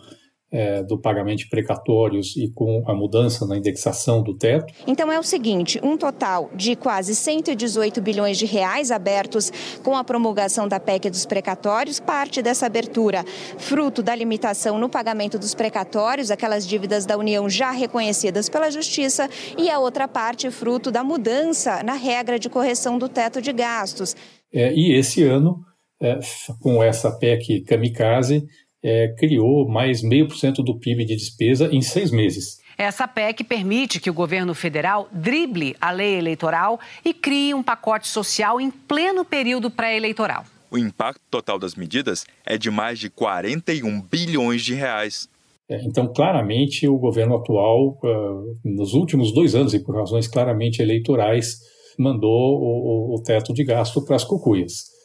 é, 0.51 0.83
do 0.83 0.99
pagamento 0.99 1.41
de 1.41 1.49
precatórios 1.49 2.35
e 2.37 2.51
com 2.51 2.83
a 2.87 2.95
mudança 2.95 3.47
na 3.47 3.57
indexação 3.57 4.23
do 4.23 4.35
teto. 4.35 4.73
Então 4.87 5.13
é 5.13 5.19
o 5.19 5.23
seguinte, 5.23 5.79
um 5.83 5.97
total 5.97 6.51
de 6.55 6.75
quase 6.75 7.15
118 7.15 8.01
bilhões 8.01 8.39
de 8.39 8.47
reais 8.47 8.91
abertos 8.91 9.53
com 9.83 9.97
a 9.97 10.03
promulgação 10.03 10.67
da 10.67 10.81
PEC 10.81 11.11
dos 11.11 11.27
precatórios, 11.27 12.01
parte 12.01 12.41
dessa 12.41 12.67
abertura 12.67 13.25
fruto 13.59 14.03
da 14.03 14.15
limitação 14.15 14.79
no 14.79 14.89
pagamento 14.89 15.39
dos 15.39 15.55
precatórios, 15.55 16.31
aquelas 16.31 16.67
dívidas 16.67 17.05
da 17.05 17.17
União 17.17 17.49
já 17.49 17.71
reconhecidas 17.71 18.49
pela 18.49 18.71
Justiça, 18.71 19.29
e 19.57 19.71
a 19.71 19.79
outra 19.79 20.09
parte 20.09 20.51
fruto 20.51 20.91
da 20.91 21.05
mudança 21.05 21.83
na 21.83 21.95
regra 21.95 22.39
de 22.39 22.49
correção 22.49 22.99
do 22.99 23.09
teto 23.09 23.43
de 23.43 23.53
gastos. 23.53 24.17
É, 24.53 24.73
e 24.73 24.99
esse 24.99 25.23
ano, 25.25 25.61
é, 26.01 26.19
com 26.61 26.83
essa 26.83 27.11
PEC 27.11 27.65
kamikaze, 27.65 28.47
é, 28.83 29.15
criou 29.19 29.69
mais 29.69 30.03
meio 30.03 30.29
por 30.29 30.37
cento 30.37 30.63
do 30.63 30.79
PIB 30.79 31.05
de 31.05 31.17
despesa 31.17 31.69
em 31.73 31.81
seis 31.81 32.11
meses. 32.11 32.59
Essa 32.77 33.09
PEC 33.09 33.43
permite 33.43 33.99
que 33.99 34.09
o 34.09 34.15
governo 34.15 34.55
federal 34.55 35.09
drible 35.11 35.75
a 35.81 35.91
lei 35.91 36.17
eleitoral 36.17 36.79
e 37.05 37.13
crie 37.13 37.53
um 37.53 37.63
pacote 37.63 38.07
social 38.07 38.61
em 38.61 38.71
pleno 38.71 39.25
período 39.25 39.69
pré-eleitoral. 39.69 40.45
O 40.71 40.79
impacto 40.79 41.21
total 41.29 41.59
das 41.59 41.75
medidas 41.75 42.25
é 42.47 42.57
de 42.57 42.71
mais 42.71 43.01
de 43.01 43.11
41 43.11 44.01
bilhões 44.03 44.63
de 44.63 44.75
reais. 44.75 45.29
É, 45.69 45.83
então, 45.85 46.07
claramente, 46.13 46.87
o 46.87 46.97
governo 46.97 47.37
atual, 47.37 47.99
uh, 48.03 48.59
nos 48.65 48.95
últimos 48.95 49.33
dois 49.35 49.55
anos, 49.55 49.75
e 49.75 49.81
por 49.81 49.97
razões 49.97 50.29
claramente 50.29 50.81
eleitorais, 50.81 51.59
mandou 51.99 52.61
o, 52.61 53.17
o 53.17 53.23
teto 53.23 53.53
de 53.53 53.65
gasto 53.65 54.05
para 54.05 54.15
as 54.15 54.25
cucuias. 54.25 54.98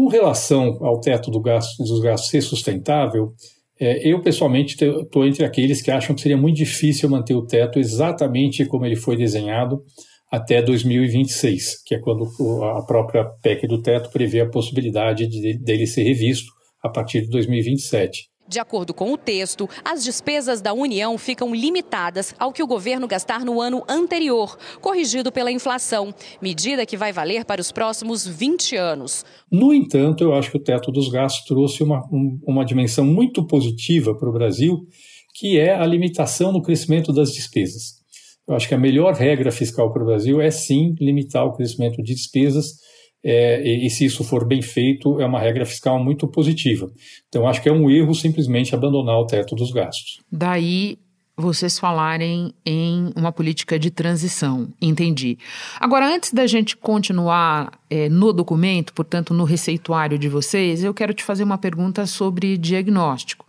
Com 0.00 0.08
relação 0.08 0.78
ao 0.80 0.98
teto 0.98 1.30
do 1.30 1.42
gasto, 1.42 1.76
dos 1.84 2.00
gastos 2.00 2.30
ser 2.30 2.40
sustentável, 2.40 3.34
é, 3.78 4.08
eu 4.10 4.22
pessoalmente 4.22 4.74
estou 4.82 5.26
entre 5.26 5.44
aqueles 5.44 5.82
que 5.82 5.90
acham 5.90 6.14
que 6.16 6.22
seria 6.22 6.38
muito 6.38 6.56
difícil 6.56 7.06
manter 7.06 7.34
o 7.34 7.44
teto 7.44 7.78
exatamente 7.78 8.64
como 8.64 8.86
ele 8.86 8.96
foi 8.96 9.14
desenhado 9.14 9.82
até 10.32 10.62
2026, 10.62 11.82
que 11.84 11.96
é 11.96 11.98
quando 11.98 12.26
a 12.78 12.82
própria 12.86 13.26
PEC 13.42 13.66
do 13.66 13.82
teto 13.82 14.08
prevê 14.10 14.40
a 14.40 14.48
possibilidade 14.48 15.26
de, 15.26 15.58
dele 15.58 15.86
ser 15.86 16.04
revisto 16.04 16.50
a 16.82 16.88
partir 16.88 17.20
de 17.20 17.28
2027. 17.28 18.22
De 18.50 18.58
acordo 18.58 18.92
com 18.92 19.12
o 19.12 19.16
texto, 19.16 19.70
as 19.84 20.02
despesas 20.02 20.60
da 20.60 20.72
União 20.72 21.16
ficam 21.16 21.54
limitadas 21.54 22.34
ao 22.36 22.52
que 22.52 22.64
o 22.64 22.66
governo 22.66 23.06
gastar 23.06 23.44
no 23.44 23.60
ano 23.60 23.84
anterior, 23.88 24.58
corrigido 24.80 25.30
pela 25.30 25.52
inflação, 25.52 26.12
medida 26.42 26.84
que 26.84 26.96
vai 26.96 27.12
valer 27.12 27.44
para 27.44 27.60
os 27.60 27.70
próximos 27.70 28.26
20 28.26 28.74
anos. 28.74 29.24
No 29.52 29.72
entanto, 29.72 30.24
eu 30.24 30.34
acho 30.34 30.50
que 30.50 30.56
o 30.56 30.62
teto 30.62 30.90
dos 30.90 31.08
gastos 31.08 31.44
trouxe 31.44 31.84
uma, 31.84 32.02
uma 32.42 32.64
dimensão 32.64 33.04
muito 33.04 33.46
positiva 33.46 34.18
para 34.18 34.28
o 34.28 34.32
Brasil, 34.32 34.80
que 35.32 35.56
é 35.56 35.72
a 35.72 35.86
limitação 35.86 36.50
no 36.50 36.60
crescimento 36.60 37.12
das 37.12 37.32
despesas. 37.32 38.00
Eu 38.48 38.56
acho 38.56 38.66
que 38.66 38.74
a 38.74 38.78
melhor 38.78 39.14
regra 39.14 39.52
fiscal 39.52 39.92
para 39.92 40.02
o 40.02 40.06
Brasil 40.06 40.40
é 40.40 40.50
sim 40.50 40.96
limitar 41.00 41.46
o 41.46 41.52
crescimento 41.52 42.02
de 42.02 42.16
despesas 42.16 42.80
é, 43.22 43.62
e, 43.62 43.86
e, 43.86 43.90
se 43.90 44.04
isso 44.04 44.24
for 44.24 44.46
bem 44.46 44.62
feito, 44.62 45.20
é 45.20 45.26
uma 45.26 45.38
regra 45.38 45.66
fiscal 45.66 46.02
muito 46.02 46.26
positiva. 46.26 46.90
Então, 47.28 47.46
acho 47.46 47.62
que 47.62 47.68
é 47.68 47.72
um 47.72 47.90
erro 47.90 48.14
simplesmente 48.14 48.74
abandonar 48.74 49.16
o 49.18 49.26
teto 49.26 49.54
dos 49.54 49.70
gastos. 49.70 50.20
Daí 50.32 50.98
vocês 51.36 51.78
falarem 51.78 52.52
em 52.64 53.12
uma 53.16 53.32
política 53.32 53.78
de 53.78 53.90
transição, 53.90 54.68
entendi. 54.80 55.38
Agora, 55.78 56.06
antes 56.06 56.32
da 56.32 56.46
gente 56.46 56.76
continuar 56.76 57.72
é, 57.88 58.08
no 58.08 58.32
documento, 58.32 58.92
portanto, 58.92 59.32
no 59.32 59.44
receituário 59.44 60.18
de 60.18 60.28
vocês, 60.28 60.84
eu 60.84 60.92
quero 60.92 61.14
te 61.14 61.24
fazer 61.24 61.42
uma 61.42 61.58
pergunta 61.58 62.06
sobre 62.06 62.56
diagnóstico. 62.56 63.46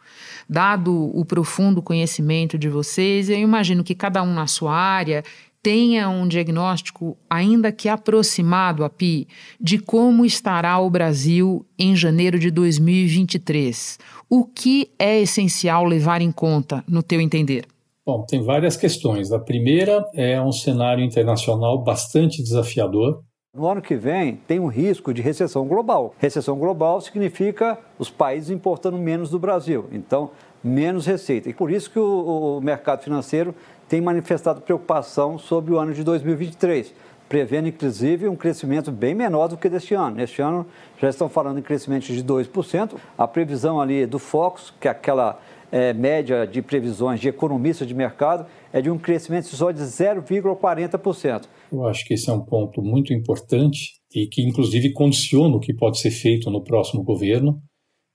Dado 0.50 1.12
o 1.18 1.24
profundo 1.24 1.82
conhecimento 1.82 2.58
de 2.58 2.68
vocês, 2.68 3.30
eu 3.30 3.38
imagino 3.38 3.84
que 3.84 3.96
cada 3.96 4.22
um 4.24 4.34
na 4.34 4.48
sua 4.48 4.76
área 4.76 5.24
tenha 5.62 6.10
um 6.10 6.28
diagnóstico, 6.28 7.18
ainda 7.30 7.72
que 7.72 7.88
aproximado, 7.88 8.84
API, 8.84 9.28
de 9.60 9.78
como 9.78 10.26
estará 10.26 10.80
o 10.80 10.90
Brasil 10.90 11.66
em 11.78 11.96
janeiro 11.96 12.40
de 12.40 12.50
2023. 12.50 14.00
O 14.30 14.46
que 14.46 14.92
é 14.98 15.20
essencial 15.20 15.86
levar 15.86 16.22
em 16.22 16.32
conta, 16.32 16.84
no 16.88 17.04
teu 17.04 17.22
entender? 17.22 17.66
Bom, 18.06 18.26
tem 18.26 18.42
várias 18.42 18.76
questões. 18.76 19.32
A 19.32 19.40
primeira 19.40 20.04
é 20.16 20.42
um 20.42 20.52
cenário 20.52 21.04
internacional 21.04 21.84
bastante 21.84 22.42
desafiador. 22.42 23.24
No 23.54 23.68
ano 23.68 23.82
que 23.82 23.96
vem, 23.96 24.38
tem 24.48 24.60
um 24.60 24.68
risco 24.68 25.14
de 25.14 25.22
recessão 25.22 25.68
global. 25.68 26.16
Recessão 26.18 26.58
global 26.58 27.00
significa 27.02 27.78
os 28.00 28.10
países 28.10 28.50
importando 28.50 28.98
menos 28.98 29.30
do 29.30 29.38
Brasil. 29.38 29.86
Então, 29.92 30.32
menos 30.64 31.06
receita. 31.06 31.50
E 31.50 31.54
por 31.54 31.72
isso 31.72 31.92
que 31.92 32.00
o, 32.00 32.58
o 32.58 32.62
mercado 32.62 33.04
financeiro 33.04 33.54
tem 33.92 34.00
manifestado 34.00 34.62
preocupação 34.62 35.38
sobre 35.38 35.74
o 35.74 35.78
ano 35.78 35.94
de 35.94 36.02
2023, 36.02 36.94
prevendo 37.28 37.68
inclusive 37.68 38.26
um 38.26 38.38
crescimento 38.38 38.90
bem 38.90 39.14
menor 39.14 39.50
do 39.50 39.58
que 39.58 39.68
deste 39.68 39.94
ano. 39.94 40.16
Neste 40.16 40.42
ano 40.42 40.66
já 40.98 41.10
estão 41.10 41.28
falando 41.28 41.60
em 41.60 41.62
crescimento 41.62 42.06
de 42.06 42.24
2%. 42.24 42.96
A 43.18 43.28
previsão 43.28 43.82
ali 43.82 44.06
do 44.06 44.18
Focus, 44.18 44.74
que 44.80 44.88
é 44.88 44.92
aquela 44.92 45.42
é, 45.70 45.92
média 45.92 46.48
de 46.48 46.62
previsões 46.62 47.20
de 47.20 47.28
economistas 47.28 47.86
de 47.86 47.94
mercado, 47.94 48.46
é 48.72 48.82
de 48.82 48.90
um 48.90 48.98
crescimento 48.98 49.48
só 49.48 49.72
de 49.72 49.82
0,40%. 49.82 51.48
Eu 51.70 51.86
acho 51.86 52.06
que 52.06 52.14
esse 52.14 52.30
é 52.30 52.34
um 52.34 52.46
ponto 52.46 52.82
muito 52.82 53.14
importante 53.14 54.00
e 54.16 54.26
que, 54.26 54.42
inclusive, 54.42 54.94
condiciona 54.94 55.54
o 55.54 55.60
que 55.60 55.74
pode 55.74 56.00
ser 56.00 56.12
feito 56.12 56.50
no 56.50 56.64
próximo 56.64 57.04
governo 57.04 57.62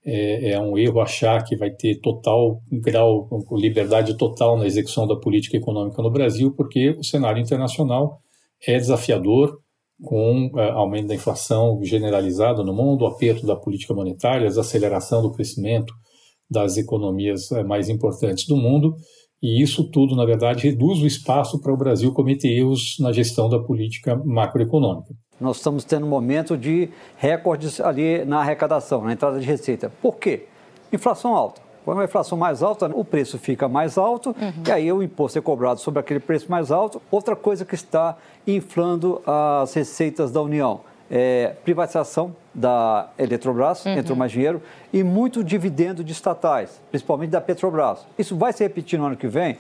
é, 0.07 0.51
é, 0.51 0.61
um 0.61 0.79
erro 0.79 1.01
achar 1.01 1.43
que 1.43 1.57
vai 1.57 1.71
ter 1.71 2.01
total 2.01 2.63
grau, 2.71 3.29
liberdade 3.53 4.17
total 4.17 4.57
na 4.57 4.65
execução 4.65 5.05
da 5.05 5.17
política 5.17 5.57
econômica 5.57 6.01
no 6.01 6.11
Brasil, 6.11 6.55
porque 6.57 6.91
o 6.91 7.03
cenário 7.03 7.43
internacional 7.43 8.21
é 8.65 8.79
desafiador, 8.79 9.59
com 10.05 10.51
é, 10.57 10.71
aumento 10.71 11.09
da 11.09 11.15
inflação 11.15 11.81
generalizada 11.83 12.63
no 12.63 12.73
mundo, 12.73 13.05
aperto 13.05 13.45
da 13.45 13.57
política 13.57 13.95
monetária, 13.95 14.47
desaceleração 14.47 15.23
do 15.23 15.33
crescimento 15.33 15.93
das 16.49 16.77
economias 16.77 17.51
é, 17.51 17.65
mais 17.65 17.89
importantes 17.89 18.47
do 18.47 18.57
mundo, 18.57 18.95
e 19.43 19.63
isso 19.63 19.85
tudo, 19.91 20.17
na 20.17 20.25
verdade, 20.25 20.63
reduz 20.63 21.01
o 21.01 21.07
espaço 21.07 21.61
para 21.61 21.73
o 21.73 21.77
Brasil 21.77 22.13
cometer 22.13 22.49
erros 22.49 22.97
na 23.01 23.13
gestão 23.13 23.49
da 23.49 23.59
política 23.59 24.17
macroeconômica. 24.25 25.15
Nós 25.41 25.59
estamos 25.59 25.85
tendo 25.85 26.07
um 26.07 26.09
momento 26.09 26.57
de 26.57 26.89
recordes 27.17 27.79
ali 27.81 28.25
na 28.25 28.41
arrecadação, 28.41 29.05
na 29.05 29.13
entrada 29.13 29.39
de 29.39 29.47
receita. 29.47 29.93
Por 30.01 30.17
quê? 30.17 30.47
Inflação 30.93 31.35
alta. 31.35 31.61
Quando 31.85 32.01
a 32.01 32.05
inflação 32.05 32.37
mais 32.37 32.63
alta, 32.63 32.91
o 32.93 33.05
preço 33.05 33.39
fica 33.39 33.69
mais 33.69 33.97
alto 33.97 34.31
uhum. 34.31 34.63
e 34.67 34.73
aí 34.73 34.93
o 34.93 35.03
imposto 35.03 35.39
é 35.39 35.43
cobrado 35.43 35.79
sobre 35.79 36.01
aquele 36.01 36.19
preço 36.19 36.51
mais 36.51 36.73
alto. 36.73 37.01
Outra 37.11 37.37
coisa 37.37 37.65
que 37.65 37.77
está 37.77 38.17
inflando 38.45 39.23
as 39.25 39.73
receitas 39.73 40.33
da 40.33 40.43
União 40.43 40.81
é 41.11 41.55
privatização 41.65 42.35
da 42.55 43.09
Eletrobras, 43.19 43.85
uhum. 43.85 43.93
entrou 43.93 44.17
mais 44.17 44.33
dinheiro, 44.33 44.63
e 44.93 45.03
muito 45.03 45.45
dividendo 45.45 46.03
de 46.03 46.13
estatais, 46.13 46.81
principalmente 46.91 47.31
da 47.31 47.41
Petrobras. 47.41 48.07
Isso 48.19 48.37
vai 48.37 48.53
se 48.53 48.63
repetir 48.63 48.99
no 48.99 49.07
ano 49.07 49.17
que 49.17 49.29
vem? 49.29 49.59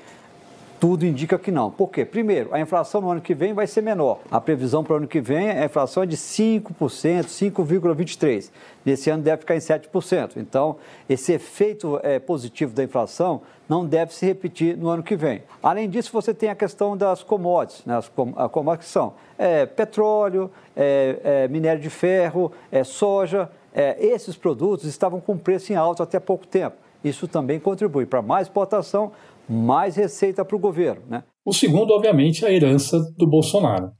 Tudo 0.78 1.06
indica 1.06 1.38
que 1.38 1.50
não. 1.50 1.70
Por 1.70 1.88
quê? 1.88 2.04
Primeiro, 2.04 2.52
a 2.52 2.60
inflação 2.60 3.00
no 3.00 3.10
ano 3.10 3.20
que 3.20 3.34
vem 3.34 3.54
vai 3.54 3.66
ser 3.66 3.80
menor. 3.80 4.20
A 4.30 4.40
previsão 4.40 4.84
para 4.84 4.94
o 4.94 4.96
ano 4.96 5.08
que 5.08 5.20
vem, 5.20 5.50
a 5.50 5.64
inflação 5.64 6.02
é 6.02 6.06
de 6.06 6.16
5%, 6.16 6.70
5,23%. 6.72 8.50
Nesse 8.84 9.08
ano 9.08 9.22
deve 9.22 9.38
ficar 9.38 9.56
em 9.56 9.58
7%. 9.58 10.32
Então, 10.36 10.76
esse 11.08 11.32
efeito 11.32 11.98
é, 12.02 12.18
positivo 12.18 12.74
da 12.74 12.84
inflação 12.84 13.42
não 13.68 13.84
deve 13.84 14.14
se 14.14 14.24
repetir 14.24 14.76
no 14.76 14.88
ano 14.88 15.02
que 15.02 15.16
vem. 15.16 15.42
Além 15.62 15.88
disso, 15.88 16.12
você 16.12 16.32
tem 16.32 16.50
a 16.50 16.54
questão 16.54 16.96
das 16.96 17.22
commodities, 17.22 17.84
né? 17.84 17.96
as 17.96 18.08
com, 18.08 18.32
a 18.36 18.48
commodities 18.48 18.90
são 18.90 19.14
é, 19.38 19.66
petróleo, 19.66 20.50
é, 20.76 21.18
é, 21.24 21.48
minério 21.48 21.80
de 21.80 21.90
ferro, 21.90 22.52
é, 22.70 22.84
soja. 22.84 23.50
É, 23.74 23.96
esses 23.98 24.36
produtos 24.36 24.86
estavam 24.86 25.20
com 25.20 25.36
preço 25.36 25.72
em 25.72 25.76
alta 25.76 26.02
até 26.02 26.20
pouco 26.20 26.46
tempo. 26.46 26.76
Isso 27.04 27.28
também 27.28 27.60
contribui 27.60 28.06
para 28.06 28.22
mais 28.22 28.46
exportação, 28.46 29.12
mais 29.48 29.96
receita 29.96 30.44
para 30.44 30.56
o 30.56 30.60
governo. 30.60 31.02
Né? 31.08 31.22
O 31.44 31.52
segundo, 31.52 31.92
obviamente, 31.92 32.44
é 32.44 32.48
a 32.48 32.52
herança 32.52 32.98
do 33.16 33.26
Bolsonaro. 33.26 33.90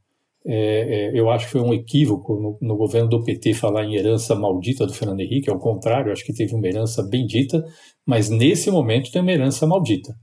É, 0.49 1.09
é, 1.15 1.21
eu 1.21 1.29
acho 1.29 1.47
que 1.47 1.53
foi 1.53 1.61
um 1.61 1.75
equívoco 1.75 2.35
no, 2.35 2.59
no, 2.61 2.77
governo 2.77 3.09
do 3.09 3.25
PT 3.25 3.53
falar 3.55 3.85
em 3.85 3.97
herança 3.97 4.33
maldita 4.37 4.87
do 4.87 4.93
Fernando 4.93 5.21
Henrique, 5.21 5.51
ao 5.51 5.59
contrário, 5.59 6.13
acho 6.13 6.25
que 6.25 6.33
teve 6.33 6.55
uma 6.55 6.69
herança 6.69 7.03
bendita, 7.03 7.65
mas 8.07 8.31
nesse 8.31 8.71
momento 8.71 9.11
tem 9.11 9.21
uma 9.21 9.33
herança 9.33 9.67
maldita. 9.67 10.15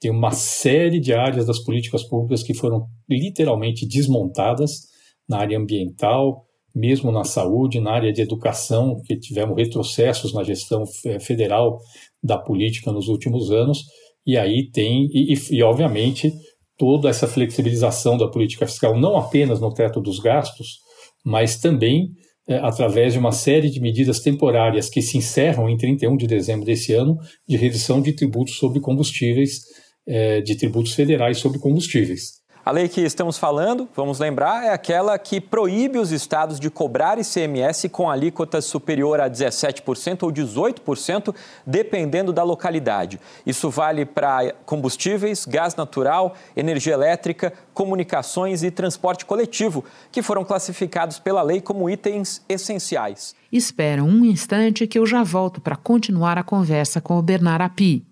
tem 0.00 0.08
uma 0.08 0.30
série 0.30 1.00
de 1.00 1.12
áreas 1.12 1.46
das 1.46 1.58
políticas 1.58 2.04
públicas 2.04 2.44
que 2.44 2.54
foram 2.54 2.86
literalmente 3.10 3.84
desmontadas 3.84 4.82
na 5.28 5.38
área 5.38 5.58
ambiental, 5.58 6.44
mesmo 6.74 7.10
na 7.10 7.24
saúde, 7.24 7.80
na 7.80 7.92
área 7.92 8.12
de 8.12 8.22
educação, 8.22 9.00
que 9.04 9.18
tivemos 9.18 9.56
retrocessos 9.56 10.32
na 10.32 10.44
gestão 10.44 10.84
federal 11.20 11.78
da 12.22 12.38
política 12.38 12.92
nos 12.92 13.08
últimos 13.08 13.50
anos, 13.50 13.84
e 14.26 14.36
aí 14.36 14.70
tem, 14.70 15.08
e, 15.12 15.34
e, 15.34 15.56
e 15.56 15.62
obviamente, 15.62 16.32
toda 16.76 17.08
essa 17.08 17.26
flexibilização 17.26 18.16
da 18.16 18.28
política 18.28 18.66
fiscal, 18.66 18.98
não 18.98 19.16
apenas 19.16 19.60
no 19.60 19.72
teto 19.72 20.00
dos 20.00 20.18
gastos, 20.18 20.78
mas 21.24 21.60
também 21.60 22.10
é, 22.48 22.56
através 22.56 23.12
de 23.12 23.18
uma 23.18 23.32
série 23.32 23.70
de 23.70 23.80
medidas 23.80 24.20
temporárias 24.20 24.88
que 24.88 25.00
se 25.00 25.16
encerram 25.16 25.68
em 25.68 25.76
31 25.76 26.16
de 26.16 26.26
dezembro 26.26 26.66
desse 26.66 26.92
ano, 26.92 27.16
de 27.48 27.56
redução 27.56 28.00
de 28.00 28.12
tributos 28.12 28.56
sobre 28.56 28.80
combustíveis 28.80 29.60
é, 30.06 30.40
de 30.40 30.56
tributos 30.56 30.92
federais 30.92 31.38
sobre 31.38 31.58
combustíveis. 31.58 32.41
A 32.64 32.70
lei 32.70 32.88
que 32.88 33.00
estamos 33.00 33.38
falando, 33.38 33.88
vamos 33.92 34.20
lembrar, 34.20 34.64
é 34.64 34.70
aquela 34.70 35.18
que 35.18 35.40
proíbe 35.40 35.98
os 35.98 36.12
estados 36.12 36.60
de 36.60 36.70
cobrar 36.70 37.18
ICMS 37.18 37.88
com 37.88 38.08
alíquota 38.08 38.60
superior 38.60 39.20
a 39.20 39.28
17% 39.28 40.22
ou 40.22 40.30
18%, 40.30 41.34
dependendo 41.66 42.32
da 42.32 42.44
localidade. 42.44 43.18
Isso 43.44 43.68
vale 43.68 44.06
para 44.06 44.54
combustíveis, 44.64 45.44
gás 45.44 45.74
natural, 45.74 46.36
energia 46.56 46.94
elétrica, 46.94 47.52
comunicações 47.74 48.62
e 48.62 48.70
transporte 48.70 49.26
coletivo, 49.26 49.84
que 50.12 50.22
foram 50.22 50.44
classificados 50.44 51.18
pela 51.18 51.42
lei 51.42 51.60
como 51.60 51.90
itens 51.90 52.42
essenciais. 52.48 53.34
Espera 53.50 54.04
um 54.04 54.24
instante 54.24 54.86
que 54.86 55.00
eu 55.00 55.04
já 55.04 55.24
volto 55.24 55.60
para 55.60 55.74
continuar 55.74 56.38
a 56.38 56.44
conversa 56.44 57.00
com 57.00 57.18
o 57.18 57.22
Bernard 57.22 57.64
Api. 57.64 58.11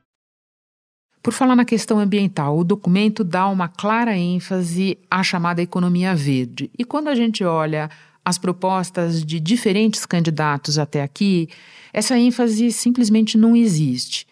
Por 1.21 1.33
falar 1.33 1.55
na 1.55 1.65
questão 1.65 1.99
ambiental, 1.99 2.57
o 2.57 2.63
documento 2.63 3.23
dá 3.23 3.47
uma 3.47 3.67
clara 3.67 4.17
ênfase 4.17 4.97
à 5.09 5.21
chamada 5.21 5.61
economia 5.61 6.15
verde. 6.15 6.71
E 6.77 6.83
quando 6.83 7.09
a 7.09 7.15
gente 7.15 7.43
olha 7.43 7.89
as 8.25 8.39
propostas 8.39 9.23
de 9.23 9.39
diferentes 9.39 10.05
candidatos 10.05 10.79
até 10.79 11.03
aqui, 11.03 11.47
essa 11.93 12.17
ênfase 12.17 12.71
simplesmente 12.71 13.37
não 13.37 13.55
existe. 13.55 14.25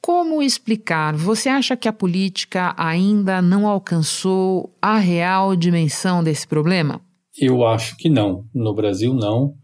Como 0.00 0.40
explicar? 0.40 1.14
Você 1.16 1.48
acha 1.48 1.76
que 1.76 1.88
a 1.88 1.92
política 1.92 2.74
ainda 2.76 3.42
não 3.42 3.66
alcançou 3.66 4.72
a 4.80 4.98
real 4.98 5.56
dimensão 5.56 6.22
desse 6.22 6.46
problema? 6.46 7.00
Eu 7.38 7.66
acho 7.66 7.96
que 7.96 8.08
não. 8.08 8.44
No 8.54 8.74
Brasil, 8.74 9.12
não. 9.14 9.54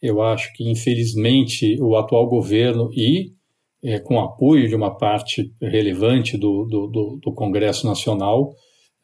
Eu 0.00 0.22
acho 0.22 0.52
que, 0.54 0.70
infelizmente, 0.70 1.76
o 1.80 1.96
atual 1.96 2.28
governo 2.28 2.90
e 2.92 3.32
é, 3.82 3.98
com 3.98 4.20
apoio 4.20 4.68
de 4.68 4.74
uma 4.74 4.96
parte 4.96 5.50
relevante 5.60 6.36
do, 6.36 6.64
do, 6.64 6.86
do, 6.86 7.18
do 7.22 7.34
Congresso 7.34 7.86
Nacional, 7.86 8.52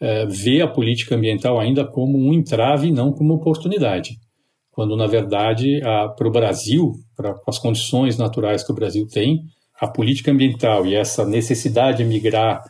é, 0.00 0.26
vê 0.26 0.60
a 0.60 0.68
política 0.68 1.16
ambiental 1.16 1.58
ainda 1.58 1.84
como 1.84 2.16
um 2.16 2.32
entrave 2.32 2.88
e 2.88 2.92
não 2.92 3.12
como 3.12 3.34
oportunidade. 3.34 4.10
Quando, 4.70 4.96
na 4.96 5.08
verdade, 5.08 5.80
para 6.16 6.28
o 6.28 6.30
Brasil, 6.30 6.92
para 7.16 7.34
as 7.48 7.58
condições 7.58 8.16
naturais 8.16 8.62
que 8.62 8.70
o 8.70 8.74
Brasil 8.74 9.08
tem, 9.08 9.40
a 9.80 9.88
política 9.88 10.30
ambiental 10.30 10.86
e 10.86 10.94
essa 10.94 11.24
necessidade 11.24 11.98
de 11.98 12.04
migrar 12.04 12.62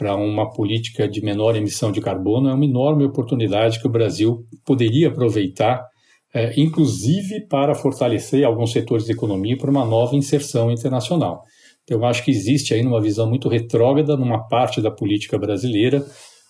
para 0.00 0.16
uma 0.16 0.50
política 0.50 1.06
de 1.06 1.22
menor 1.22 1.56
emissão 1.56 1.92
de 1.92 2.00
carbono 2.00 2.48
é 2.48 2.54
uma 2.54 2.64
enorme 2.64 3.04
oportunidade 3.04 3.78
que 3.78 3.86
o 3.86 3.90
Brasil 3.90 4.46
poderia 4.64 5.08
aproveitar, 5.08 5.86
é, 6.34 6.52
inclusive 6.60 7.46
para 7.48 7.74
fortalecer 7.74 8.44
alguns 8.44 8.72
setores 8.72 9.06
da 9.06 9.12
economia 9.12 9.56
para 9.56 9.70
uma 9.70 9.84
nova 9.84 10.14
inserção 10.14 10.70
internacional. 10.70 11.42
Eu 11.88 12.04
acho 12.04 12.24
que 12.24 12.30
existe 12.30 12.72
aí 12.72 12.84
uma 12.84 13.00
visão 13.00 13.28
muito 13.28 13.48
retrógrada 13.48 14.16
numa 14.16 14.46
parte 14.46 14.80
da 14.80 14.90
política 14.90 15.38
brasileira 15.38 16.04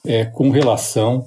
é, 0.06 0.24
com 0.24 0.50
relação 0.50 1.26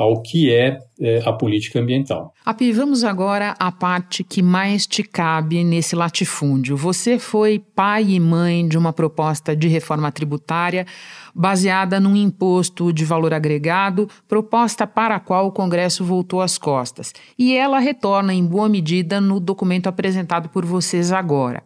ao 0.00 0.22
que 0.22 0.50
é, 0.50 0.78
é, 0.98 1.22
a 1.26 1.32
política 1.32 1.78
ambiental. 1.78 2.32
Api, 2.42 2.72
vamos 2.72 3.04
agora 3.04 3.54
à 3.58 3.70
parte 3.70 4.24
que 4.24 4.40
mais 4.40 4.86
te 4.86 5.02
cabe 5.02 5.62
nesse 5.62 5.94
latifúndio. 5.94 6.74
Você 6.74 7.18
foi 7.18 7.58
pai 7.58 8.12
e 8.12 8.18
mãe 8.18 8.66
de 8.66 8.78
uma 8.78 8.94
proposta 8.94 9.54
de 9.54 9.68
reforma 9.68 10.10
tributária 10.10 10.86
baseada 11.34 12.00
num 12.00 12.16
imposto 12.16 12.94
de 12.94 13.04
valor 13.04 13.34
agregado, 13.34 14.08
proposta 14.26 14.86
para 14.86 15.16
a 15.16 15.20
qual 15.20 15.48
o 15.48 15.52
Congresso 15.52 16.02
voltou 16.02 16.40
as 16.40 16.56
costas. 16.56 17.12
E 17.38 17.54
ela 17.54 17.78
retorna 17.78 18.32
em 18.32 18.44
boa 18.44 18.70
medida 18.70 19.20
no 19.20 19.38
documento 19.38 19.86
apresentado 19.86 20.48
por 20.48 20.64
vocês 20.64 21.12
agora. 21.12 21.62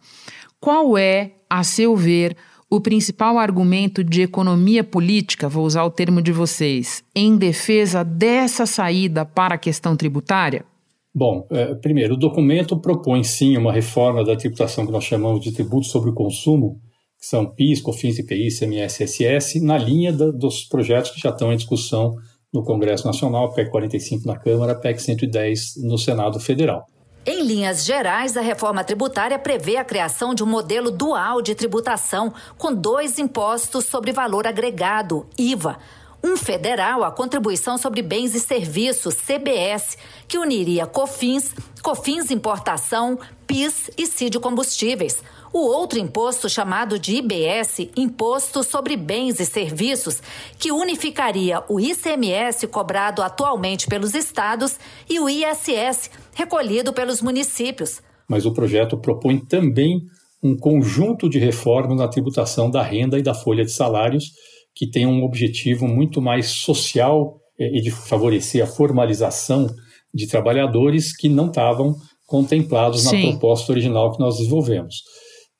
Qual 0.59 0.97
é, 0.97 1.31
a 1.49 1.63
seu 1.63 1.95
ver, 1.95 2.35
o 2.75 2.81
principal 2.81 3.37
argumento 3.37 4.03
de 4.03 4.21
economia 4.21 4.83
política, 4.83 5.49
vou 5.49 5.65
usar 5.65 5.83
o 5.83 5.89
termo 5.89 6.21
de 6.21 6.31
vocês, 6.31 7.03
em 7.15 7.37
defesa 7.37 8.03
dessa 8.03 8.65
saída 8.65 9.25
para 9.25 9.55
a 9.55 9.57
questão 9.57 9.95
tributária? 9.95 10.65
Bom, 11.13 11.47
é, 11.49 11.73
primeiro, 11.75 12.15
o 12.15 12.17
documento 12.17 12.77
propõe 12.77 13.23
sim 13.23 13.57
uma 13.57 13.71
reforma 13.71 14.23
da 14.23 14.35
tributação 14.35 14.85
que 14.85 14.91
nós 14.91 15.05
chamamos 15.05 15.39
de 15.39 15.53
tributo 15.53 15.87
sobre 15.87 16.09
o 16.09 16.13
consumo, 16.13 16.81
que 17.17 17.25
são 17.25 17.45
PIS, 17.45 17.81
COFINS, 17.81 18.19
IPI, 18.19 18.49
CMS, 18.49 18.97
SS, 18.97 19.61
na 19.61 19.77
linha 19.77 20.11
da, 20.11 20.29
dos 20.29 20.65
projetos 20.65 21.11
que 21.11 21.21
já 21.21 21.29
estão 21.29 21.53
em 21.53 21.57
discussão 21.57 22.15
no 22.53 22.63
Congresso 22.63 23.05
Nacional, 23.05 23.53
PEC 23.53 23.71
45 23.71 24.27
na 24.27 24.37
Câmara, 24.37 24.75
PEC 24.75 25.01
110 25.01 25.83
no 25.83 25.97
Senado 25.97 26.39
Federal. 26.39 26.85
Em 27.27 27.41
linhas 27.41 27.83
gerais, 27.83 28.37
a 28.37 28.41
reforma 28.41 28.83
tributária 28.83 29.39
prevê 29.39 29.77
a 29.77 29.83
criação 29.83 30.35
de 30.35 30.43
um 30.43 30.45
modelo 30.45 30.91
dual 30.91 31.41
de 31.41 31.55
tributação 31.55 32.31
com 32.55 32.71
dois 32.71 33.17
impostos 33.17 33.85
sobre 33.85 34.11
valor 34.11 34.45
agregado, 34.45 35.25
IVA. 35.35 35.79
Um 36.23 36.37
federal, 36.37 37.03
a 37.03 37.11
Contribuição 37.11 37.79
sobre 37.79 38.03
Bens 38.03 38.35
e 38.35 38.39
Serviços, 38.39 39.15
CBS, 39.15 39.97
que 40.27 40.37
uniria 40.37 40.85
COFINS, 40.85 41.55
COFINS 41.81 42.29
Importação, 42.29 43.17
PIS 43.47 43.89
e 43.97 44.05
CID 44.05 44.39
Combustíveis 44.39 45.23
o 45.55 45.67
outro 45.69 45.97
imposto 45.97 46.49
chamado 46.49 46.99
de 46.99 47.15
IBS, 47.15 47.87
Imposto 47.95 48.61
sobre 48.61 48.97
Bens 48.97 49.39
e 49.39 49.45
Serviços, 49.45 50.21
que 50.59 50.69
unificaria 50.69 51.63
o 51.69 51.79
ICMS 51.79 52.67
cobrado 52.67 53.21
atualmente 53.21 53.87
pelos 53.87 54.13
estados 54.15 54.77
e 55.09 55.17
o 55.17 55.29
ISS, 55.29 56.11
recolhido 56.33 56.91
pelos 56.91 57.21
municípios. 57.21 58.01
Mas 58.27 58.45
o 58.45 58.51
projeto 58.51 58.97
propõe 58.97 59.39
também 59.39 60.01
um 60.43 60.57
conjunto 60.57 61.29
de 61.29 61.39
reformas 61.39 61.97
na 61.97 62.09
tributação 62.09 62.69
da 62.69 62.83
renda 62.83 63.17
e 63.17 63.23
da 63.23 63.33
folha 63.33 63.63
de 63.63 63.71
salários, 63.71 64.31
que 64.75 64.89
tem 64.89 65.07
um 65.07 65.23
objetivo 65.23 65.87
muito 65.87 66.21
mais 66.21 66.49
social 66.49 67.39
eh, 67.57 67.77
e 67.77 67.81
de 67.81 67.91
favorecer 67.91 68.61
a 68.61 68.67
formalização 68.67 69.73
de 70.13 70.27
trabalhadores 70.27 71.15
que 71.15 71.29
não 71.29 71.47
estavam 71.47 71.95
contemplados 72.27 73.03
Sim. 73.03 73.27
na 73.27 73.31
proposta 73.31 73.71
original 73.71 74.11
que 74.11 74.19
nós 74.19 74.35
desenvolvemos. 74.35 74.95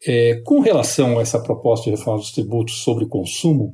É, 0.06 0.42
com 0.46 0.60
relação 0.60 1.18
a 1.18 1.22
essa 1.22 1.40
proposta 1.40 1.86
de 1.86 1.92
reforma 1.92 2.20
dos 2.20 2.32
tributos 2.32 2.84
sobre 2.84 3.08
consumo, 3.08 3.72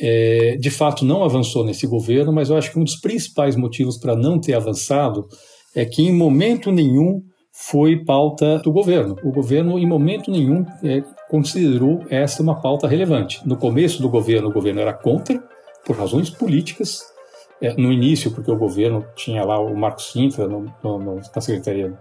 é, 0.00 0.56
de 0.58 0.70
fato 0.70 1.04
não 1.04 1.22
avançou 1.22 1.64
nesse 1.64 1.86
governo, 1.86 2.32
mas 2.32 2.50
eu 2.50 2.56
acho 2.56 2.72
que 2.72 2.78
um 2.78 2.84
dos 2.84 3.00
principais 3.00 3.56
motivos 3.56 3.96
para 3.96 4.16
não 4.16 4.40
ter 4.40 4.54
avançado 4.54 5.26
é 5.74 5.84
que 5.84 6.02
em 6.02 6.12
momento 6.12 6.70
nenhum 6.70 7.22
foi 7.52 8.04
pauta 8.04 8.58
do 8.58 8.72
governo. 8.72 9.16
O 9.22 9.30
governo, 9.30 9.78
em 9.78 9.86
momento 9.86 10.30
nenhum, 10.30 10.66
é, 10.82 11.02
considerou 11.30 12.02
essa 12.10 12.42
uma 12.42 12.60
pauta 12.60 12.88
relevante. 12.88 13.40
No 13.46 13.56
começo 13.56 14.02
do 14.02 14.08
governo, 14.08 14.48
o 14.48 14.52
governo 14.52 14.80
era 14.80 14.92
contra, 14.92 15.40
por 15.86 15.96
razões 15.96 16.30
políticas. 16.30 17.00
É, 17.60 17.72
no 17.74 17.92
início, 17.92 18.32
porque 18.32 18.50
o 18.50 18.58
governo 18.58 19.06
tinha 19.14 19.44
lá 19.44 19.60
o 19.60 19.76
Marcos 19.76 20.10
Sintra 20.10 20.48
no, 20.48 20.66
no, 20.82 21.20
na 21.34 21.40
Secretaria 21.40 21.96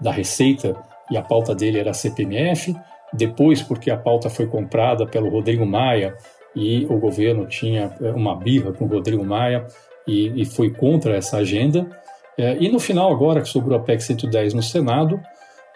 da 0.00 0.12
Receita 0.12 0.76
e 1.10 1.16
a 1.16 1.22
pauta 1.22 1.54
dele 1.54 1.78
era 1.78 1.90
a 1.90 1.94
CPMF. 1.94 2.74
Depois, 3.12 3.62
porque 3.62 3.90
a 3.90 3.96
pauta 3.96 4.28
foi 4.28 4.46
comprada 4.46 5.06
pelo 5.06 5.30
Rodrigo 5.30 5.64
Maia 5.64 6.14
e 6.54 6.86
o 6.86 6.98
governo 6.98 7.46
tinha 7.46 7.94
eh, 8.00 8.10
uma 8.12 8.36
birra 8.36 8.72
com 8.72 8.84
o 8.84 8.88
Rodrigo 8.88 9.24
Maia 9.24 9.66
e, 10.06 10.42
e 10.42 10.44
foi 10.44 10.70
contra 10.70 11.16
essa 11.16 11.38
agenda. 11.38 11.88
É, 12.36 12.56
e 12.60 12.68
no 12.68 12.78
final, 12.78 13.12
agora 13.12 13.40
que 13.40 13.48
sobrou 13.48 13.78
a 13.78 13.82
PEC 13.82 14.02
110 14.02 14.54
no 14.54 14.62
Senado, 14.62 15.20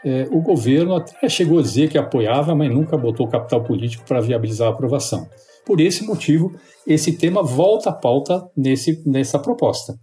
é, 0.05 0.27
o 0.31 0.40
governo 0.40 0.97
até 0.97 1.29
chegou 1.29 1.59
a 1.59 1.62
dizer 1.62 1.88
que 1.88 1.99
apoiava, 1.99 2.55
mas 2.55 2.71
nunca 2.71 2.97
botou 2.97 3.29
capital 3.29 3.62
político 3.62 4.05
para 4.05 4.21
viabilizar 4.21 4.68
a 4.68 4.71
aprovação. 4.71 5.29
Por 5.64 5.81
esse 5.81 6.05
motivo, 6.05 6.53
esse 6.87 7.16
tema 7.16 7.42
volta 7.42 7.90
à 7.90 7.92
pauta 7.92 8.45
nesse, 8.57 9.03
nessa 9.07 9.38
proposta. 9.38 9.95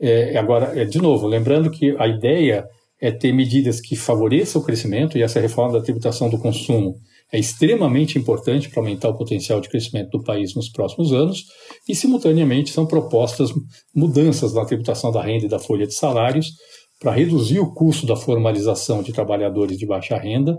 É, 0.00 0.36
agora, 0.36 0.84
de 0.86 1.00
novo, 1.00 1.26
lembrando 1.26 1.70
que 1.70 1.94
a 1.98 2.06
ideia 2.06 2.66
é 3.06 3.12
ter 3.12 3.32
medidas 3.32 3.82
que 3.82 3.94
favoreçam 3.94 4.62
o 4.62 4.64
crescimento, 4.64 5.18
e 5.18 5.22
essa 5.22 5.38
reforma 5.38 5.74
da 5.74 5.84
tributação 5.84 6.30
do 6.30 6.38
consumo 6.38 6.96
é 7.30 7.38
extremamente 7.38 8.18
importante 8.18 8.70
para 8.70 8.80
aumentar 8.80 9.10
o 9.10 9.16
potencial 9.16 9.60
de 9.60 9.68
crescimento 9.68 10.10
do 10.10 10.22
país 10.22 10.54
nos 10.54 10.70
próximos 10.70 11.12
anos, 11.12 11.44
e, 11.86 11.94
simultaneamente, 11.94 12.70
são 12.70 12.86
propostas 12.86 13.50
mudanças 13.94 14.54
na 14.54 14.64
tributação 14.64 15.12
da 15.12 15.22
renda 15.22 15.44
e 15.44 15.48
da 15.48 15.58
folha 15.58 15.86
de 15.86 15.92
salários 15.92 16.52
para 16.98 17.12
reduzir 17.12 17.58
o 17.58 17.74
custo 17.74 18.06
da 18.06 18.16
formalização 18.16 19.02
de 19.02 19.12
trabalhadores 19.12 19.76
de 19.76 19.86
baixa 19.86 20.16
renda 20.16 20.56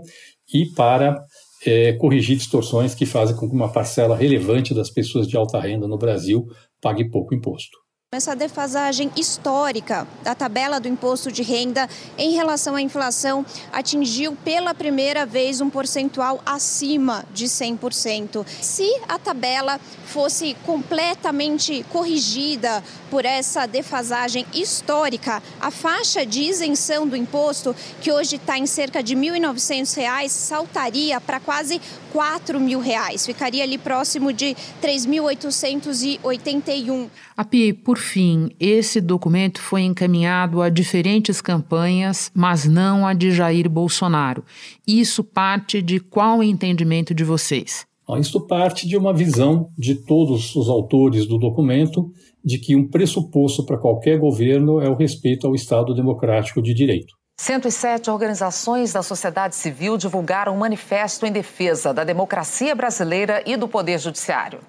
e 0.54 0.66
para 0.66 1.18
é, 1.64 1.94
corrigir 1.94 2.36
distorções 2.36 2.94
que 2.94 3.06
fazem 3.06 3.34
com 3.34 3.48
que 3.48 3.56
uma 3.56 3.72
parcela 3.72 4.16
relevante 4.16 4.72
das 4.72 4.88
pessoas 4.88 5.26
de 5.26 5.36
alta 5.36 5.58
renda 5.58 5.88
no 5.88 5.98
Brasil 5.98 6.46
pague 6.80 7.10
pouco 7.10 7.34
imposto. 7.34 7.85
Essa 8.16 8.34
defasagem 8.34 9.12
histórica 9.14 10.08
da 10.22 10.34
tabela 10.34 10.80
do 10.80 10.88
imposto 10.88 11.30
de 11.30 11.42
renda 11.42 11.86
em 12.16 12.32
relação 12.32 12.74
à 12.74 12.80
inflação 12.80 13.44
atingiu 13.70 14.34
pela 14.42 14.72
primeira 14.72 15.26
vez 15.26 15.60
um 15.60 15.68
percentual 15.68 16.40
acima 16.46 17.26
de 17.34 17.44
100%. 17.44 18.46
Se 18.62 18.90
a 19.06 19.18
tabela 19.18 19.78
fosse 20.06 20.56
completamente 20.64 21.84
corrigida 21.92 22.82
por 23.10 23.26
essa 23.26 23.66
defasagem 23.66 24.46
histórica, 24.54 25.42
a 25.60 25.70
faixa 25.70 26.24
de 26.24 26.40
isenção 26.40 27.06
do 27.06 27.16
imposto, 27.16 27.76
que 28.00 28.10
hoje 28.10 28.36
está 28.36 28.56
em 28.56 28.66
cerca 28.66 29.02
de 29.02 29.14
R$ 29.14 29.20
1.900, 29.20 30.28
saltaria 30.30 31.20
para 31.20 31.38
quase 31.38 31.82
4 32.16 32.58
mil. 32.58 32.80
Reais. 32.80 33.26
Ficaria 33.26 33.62
ali 33.62 33.76
próximo 33.76 34.32
de 34.32 34.46
R$ 34.46 34.56
3.881. 34.82 37.10
A 37.36 37.44
PI, 37.44 37.74
por 37.74 37.98
fim, 37.98 38.48
esse 38.58 39.02
documento 39.02 39.60
foi 39.60 39.82
encaminhado 39.82 40.62
a 40.62 40.70
diferentes 40.70 41.42
campanhas, 41.42 42.30
mas 42.34 42.64
não 42.64 43.06
a 43.06 43.12
de 43.12 43.32
Jair 43.32 43.68
Bolsonaro. 43.68 44.42
Isso 44.86 45.22
parte 45.22 45.82
de 45.82 46.00
qual 46.00 46.42
entendimento 46.42 47.14
de 47.14 47.22
vocês? 47.22 47.86
Isso 48.18 48.40
parte 48.46 48.88
de 48.88 48.96
uma 48.96 49.12
visão 49.12 49.68
de 49.76 49.94
todos 49.94 50.56
os 50.56 50.70
autores 50.70 51.26
do 51.26 51.36
documento 51.36 52.10
de 52.42 52.58
que 52.58 52.74
um 52.74 52.88
pressuposto 52.88 53.62
para 53.66 53.76
qualquer 53.76 54.18
governo 54.18 54.80
é 54.80 54.88
o 54.88 54.96
respeito 54.96 55.46
ao 55.46 55.54
Estado 55.54 55.94
democrático 55.94 56.62
de 56.62 56.72
direito. 56.72 57.14
107 57.38 58.10
organizações 58.10 58.92
da 58.92 59.02
sociedade 59.02 59.54
civil 59.54 59.98
divulgaram 59.98 60.54
um 60.54 60.58
manifesto 60.58 61.26
em 61.26 61.32
defesa 61.32 61.92
da 61.92 62.02
democracia 62.02 62.74
brasileira 62.74 63.42
e 63.44 63.56
do 63.56 63.68
Poder 63.68 63.98
Judiciário 63.98 64.60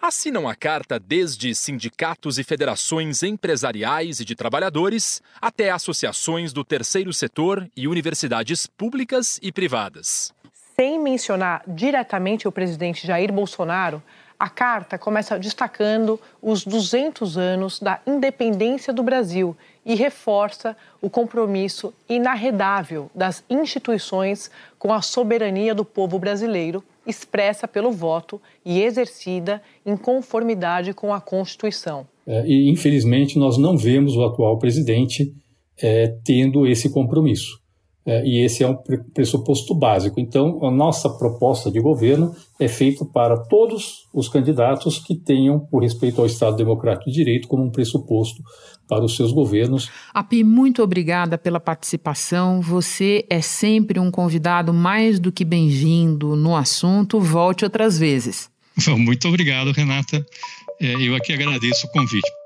assinam 0.00 0.48
a 0.48 0.54
carta 0.54 0.98
desde 0.98 1.54
sindicatos 1.54 2.38
e 2.38 2.44
federações 2.44 3.22
empresariais 3.22 4.18
e 4.18 4.24
de 4.24 4.34
trabalhadores 4.34 5.20
até 5.40 5.70
associações 5.70 6.52
do 6.52 6.64
terceiro 6.64 7.12
setor 7.12 7.68
e 7.76 7.86
universidades 7.86 8.66
públicas 8.66 9.38
e 9.42 9.52
privadas. 9.52 10.32
Sem 10.74 10.98
mencionar 10.98 11.62
diretamente 11.66 12.48
o 12.48 12.52
presidente 12.52 13.06
Jair 13.06 13.30
Bolsonaro, 13.30 14.02
a 14.38 14.48
carta 14.48 14.96
começa 14.96 15.38
destacando 15.38 16.18
os 16.40 16.64
200 16.64 17.36
anos 17.36 17.78
da 17.78 18.00
independência 18.06 18.90
do 18.90 19.02
Brasil 19.02 19.54
e 19.84 19.94
reforça 19.94 20.76
o 21.00 21.08
compromisso 21.08 21.92
inarredável 22.08 23.10
das 23.14 23.42
instituições 23.48 24.50
com 24.78 24.92
a 24.92 25.00
soberania 25.00 25.74
do 25.74 25.84
povo 25.84 26.18
brasileiro 26.18 26.82
expressa 27.06 27.66
pelo 27.66 27.90
voto 27.90 28.40
e 28.64 28.82
exercida 28.82 29.62
em 29.84 29.96
conformidade 29.96 30.92
com 30.92 31.12
a 31.12 31.20
Constituição. 31.20 32.06
É, 32.26 32.46
e, 32.46 32.70
infelizmente, 32.70 33.38
nós 33.38 33.58
não 33.58 33.76
vemos 33.76 34.16
o 34.16 34.24
atual 34.24 34.58
presidente 34.58 35.34
é, 35.82 36.14
tendo 36.24 36.66
esse 36.66 36.90
compromisso. 36.90 37.58
É, 38.04 38.24
e 38.24 38.44
esse 38.44 38.64
é 38.64 38.68
um 38.68 38.76
pressuposto 39.12 39.74
básico. 39.74 40.18
Então, 40.18 40.64
a 40.64 40.70
nossa 40.70 41.08
proposta 41.08 41.70
de 41.70 41.80
governo 41.80 42.34
é 42.58 42.66
feita 42.66 43.04
para 43.04 43.36
todos 43.36 44.08
os 44.12 44.28
candidatos 44.28 44.98
que 44.98 45.14
tenham 45.14 45.68
o 45.70 45.78
respeito 45.78 46.20
ao 46.20 46.26
Estado 46.26 46.56
Democrático 46.56 47.10
de 47.10 47.16
Direito 47.16 47.46
como 47.46 47.62
um 47.62 47.70
pressuposto 47.70 48.42
para 48.90 49.04
os 49.04 49.14
seus 49.14 49.30
governos. 49.30 49.88
Api, 50.12 50.42
muito 50.42 50.82
obrigada 50.82 51.38
pela 51.38 51.60
participação. 51.60 52.60
Você 52.60 53.24
é 53.30 53.40
sempre 53.40 54.00
um 54.00 54.10
convidado 54.10 54.74
mais 54.74 55.20
do 55.20 55.30
que 55.30 55.44
bem-vindo 55.44 56.34
no 56.34 56.56
assunto. 56.56 57.20
Volte 57.20 57.64
outras 57.64 57.96
vezes. 57.96 58.50
Muito 58.98 59.28
obrigado, 59.28 59.72
Renata. 59.72 60.24
É, 60.80 60.94
eu 60.94 61.14
aqui 61.14 61.32
agradeço 61.32 61.86
o 61.86 61.90
convite. 61.90 62.39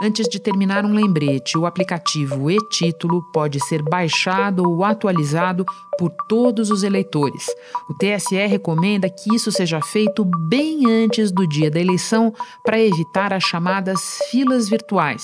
Antes 0.00 0.28
de 0.28 0.40
terminar, 0.40 0.84
um 0.84 0.92
lembrete: 0.92 1.56
o 1.56 1.66
aplicativo 1.66 2.50
e-Título 2.50 3.22
pode 3.32 3.60
ser 3.66 3.82
baixado 3.82 4.68
ou 4.68 4.84
atualizado 4.84 5.64
por 5.98 6.10
todos 6.28 6.70
os 6.70 6.82
eleitores. 6.82 7.46
O 7.88 7.94
TSE 7.94 8.46
recomenda 8.46 9.08
que 9.08 9.34
isso 9.34 9.52
seja 9.52 9.80
feito 9.80 10.24
bem 10.48 10.90
antes 10.90 11.30
do 11.30 11.46
dia 11.46 11.70
da 11.70 11.80
eleição 11.80 12.32
para 12.64 12.80
evitar 12.80 13.32
as 13.32 13.44
chamadas 13.44 14.18
filas 14.30 14.68
virtuais. 14.68 15.22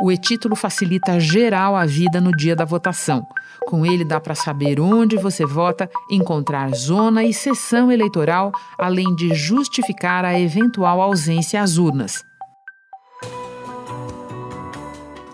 O 0.00 0.12
e-título 0.12 0.54
facilita 0.54 1.18
geral 1.18 1.74
a 1.74 1.84
vida 1.84 2.20
no 2.20 2.30
dia 2.30 2.54
da 2.54 2.64
votação. 2.64 3.26
Com 3.66 3.84
ele 3.84 4.04
dá 4.04 4.20
para 4.20 4.34
saber 4.34 4.78
onde 4.78 5.16
você 5.16 5.44
vota, 5.44 5.90
encontrar 6.08 6.72
zona 6.72 7.24
e 7.24 7.34
sessão 7.34 7.90
eleitoral, 7.90 8.52
além 8.78 9.12
de 9.16 9.34
justificar 9.34 10.24
a 10.24 10.38
eventual 10.38 11.00
ausência 11.02 11.60
às 11.60 11.78
urnas. 11.78 12.27